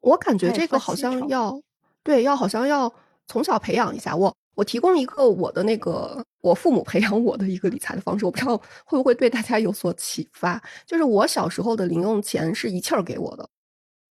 [0.01, 1.61] 我感觉这个好像要
[2.03, 2.93] 对，要好像要
[3.27, 4.17] 从小培养一下。
[4.17, 10.61] 我我提供一个我的那个我父母培养我的一个理财的方式，我不知道会不会对大家有所启发。
[10.85, 13.49] 就是我小时候的零用钱是一气儿给我的，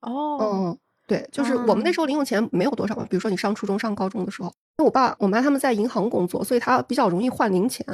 [0.01, 0.77] 哦，嗯，
[1.07, 4.47] 对，就是我们那嗯时候零用钱没有多少嘛，比如说你上初中、上高中的时候，
[4.77, 7.85] 因为我爸我妈他们在银行工作，所以他比较容易换零钱。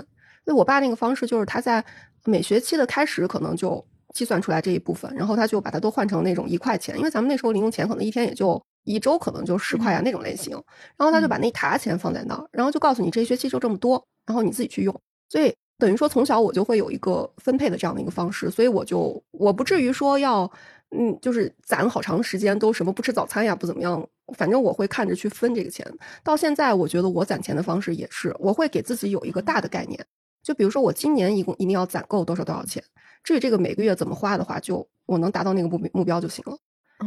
[0.43, 1.83] 所以我爸那个方式就是他在
[2.25, 10.53] 每学期的开始可能就计算出来这一部分，然后他就把它都换成那种一块钱，因为咱们那时候零用钱可能一天也就一周可能就十块啊那种类型，
[10.97, 14.93] 然后他就把那一沓钱放在那儿，然后就告诉你这一学期就这么多，然后你自己去用。
[15.29, 20.51] 所以等于说从小我就会有一个分配的这样的一个方式，所以我就我不至于说要
[20.91, 24.05] 嗯，就是攒好长时间都什么不吃早餐呀，不怎么样，
[24.35, 25.85] 反正我会看着去分这个钱。
[26.21, 30.05] 到现在，我觉得我攒钱的方式也是，我会给自己有一个大的概念，
[30.43, 32.83] 就比如说我今年一共一定要攒够多少多少钱，
[33.23, 36.57] 至于这个每个月怎么花的话，就我能达到那个目目标就行了。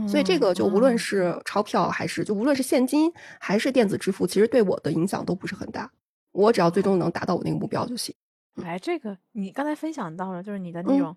[0.09, 5.89] 所以这个就无论嗯是钞票还是就无论是现金还是电子支付，其实对我的影响都不是很大。
[6.32, 8.12] 我只要最终能达到我那个目标就行。
[8.65, 11.16] 哎，这个你刚才分享到了，就是你的那嗯种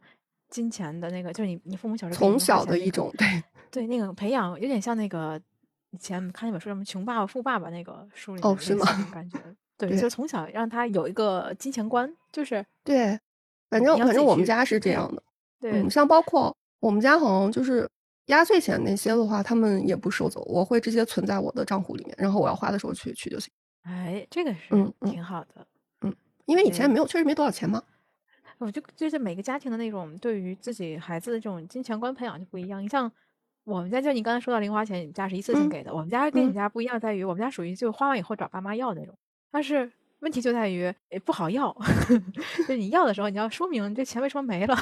[0.50, 5.42] 金钱的那个，就是你你父母小时候从小的一种对，对那个培养，有点像那个
[5.90, 9.40] 以前看那本书什么《穷爸爸富爸爸》那个书里哦是吗感觉。
[9.76, 13.20] 对，对就是从小让他有一个金钱观，就是对，
[13.70, 15.24] 反正反正我们家是这样的。
[15.60, 17.90] 对，嗯，像包括我们家好像就是
[18.28, 23.52] 压岁钱那些的话，他们也不收走，我会直接存在我的账户里面，然后我要花的时候去取就行。
[23.84, 25.68] 哎，这个是挺好的。
[26.02, 26.14] 嗯
[26.46, 27.84] 因为以前没有，确实没多少钱嘛。
[28.58, 32.82] 我就就是每个家庭的那种对于自己孩子的这种金钱观培养就不一样。
[32.82, 33.12] 你像
[33.66, 39.14] 我们家，就你刚才说到零花钱，你们家是一次性嗯给的，我们家跟你家不一样，在于我们家属于就花完以后找爸妈要那种，
[39.52, 41.76] 但是问题就在于也不好要，
[42.58, 44.76] 就是你要的时候你要说明这钱为什么没了，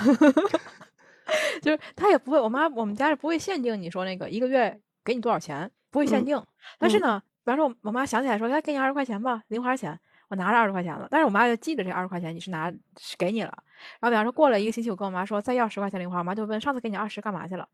[1.61, 6.43] 就是他也不会，我妈我们家是不会限定你说那个一个月给你多少钱，不会限嗯定，
[6.79, 9.99] 但是嗯呢，比方说我我妈想起来说，哎给你二十块钱吧，零花钱。
[10.27, 13.53] 我拿着二十块钱了，但是我妈就记着这二十块钱你是拿是给你了，
[13.99, 17.69] 然后比方说过了一个星期，我跟我妈说再要十块钱零花，我妈就问上次给你二十干嘛去了，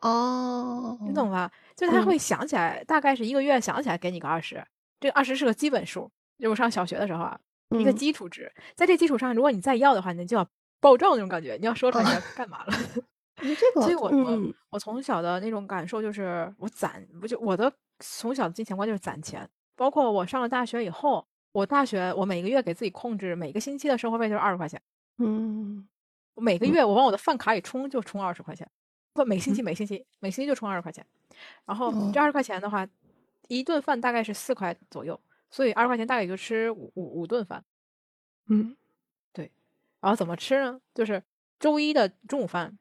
[0.00, 1.50] 哦，你懂吧？
[1.74, 2.06] 就是她嗯。
[2.06, 4.64] 会想起来，大概是一个月想起来给你个二十，
[5.00, 6.08] 这个二十是个基本数，
[6.38, 7.38] 就我上小学的时候啊，
[7.70, 7.96] 一个嗯。
[7.96, 10.46] 基础值，在这基础上，如果你再要的话，你就要
[10.80, 12.72] 爆照那种感觉，你要说出来你要干嘛了。
[13.42, 14.54] 你这个，所以我我嗯。
[14.70, 24.80] 我从小的那种感受就是，我攒，不就我的从小的金钱观就是攒钱，包括我上了大学以后，我大学我每个月给自己控制每个星期的生活费就是二十块钱，
[25.18, 25.88] 嗯
[26.34, 26.70] 我每个嗯。
[26.72, 28.68] 月我往我的饭卡里充就充二十块钱，
[29.12, 31.04] 不每星期每星期每星期就充二十块钱，
[31.64, 32.22] 然后这哦。
[32.22, 32.86] 二十块钱的话，
[33.48, 35.18] 一顿饭大概是四块左右，
[35.50, 37.64] 所以二十块钱大概也就吃五五五顿饭，
[38.48, 38.76] 嗯
[39.32, 39.50] 对
[40.00, 40.80] 然后怎么吃呢？
[40.94, 41.22] 就是
[41.58, 42.78] 周一的中午饭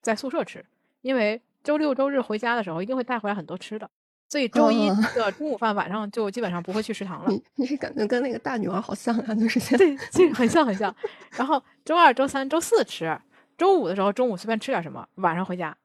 [0.00, 0.64] 在宿舍吃，
[1.02, 3.90] 因为周六周日回家的时候一定会带回来很多吃的，
[4.28, 7.30] 所以周一哦的中午饭晚上就基本上不会去食堂了。
[7.30, 10.94] 你你是感觉跟那个大女儿好像啊，就是 现在对，很像很像。
[11.32, 13.20] 然后周二、周三、周四吃，
[13.56, 15.76] 周五的时候中午随便吃点什么，晚上回家，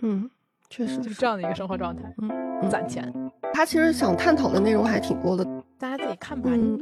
[0.00, 0.30] 嗯，
[0.68, 2.02] 确实就是这样的一个生活状态。
[2.18, 3.12] 嗯攒钱。
[3.52, 5.44] 他其实想探讨的内容还挺多的，
[5.78, 6.50] 大家自己看吧。
[6.52, 6.80] 嗯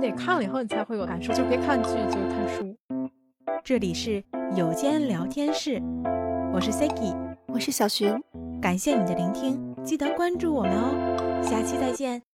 [0.00, 2.76] 你 得看了以后，你才会有感受，就别看剧，就是看书。
[3.62, 4.22] 这里是
[4.56, 5.82] 有间聊天室，
[6.52, 7.14] 我是 Siki，
[7.48, 8.14] 我是小寻，
[8.60, 12.29] 感谢你的聆听，记得关注我们哦，下期再见。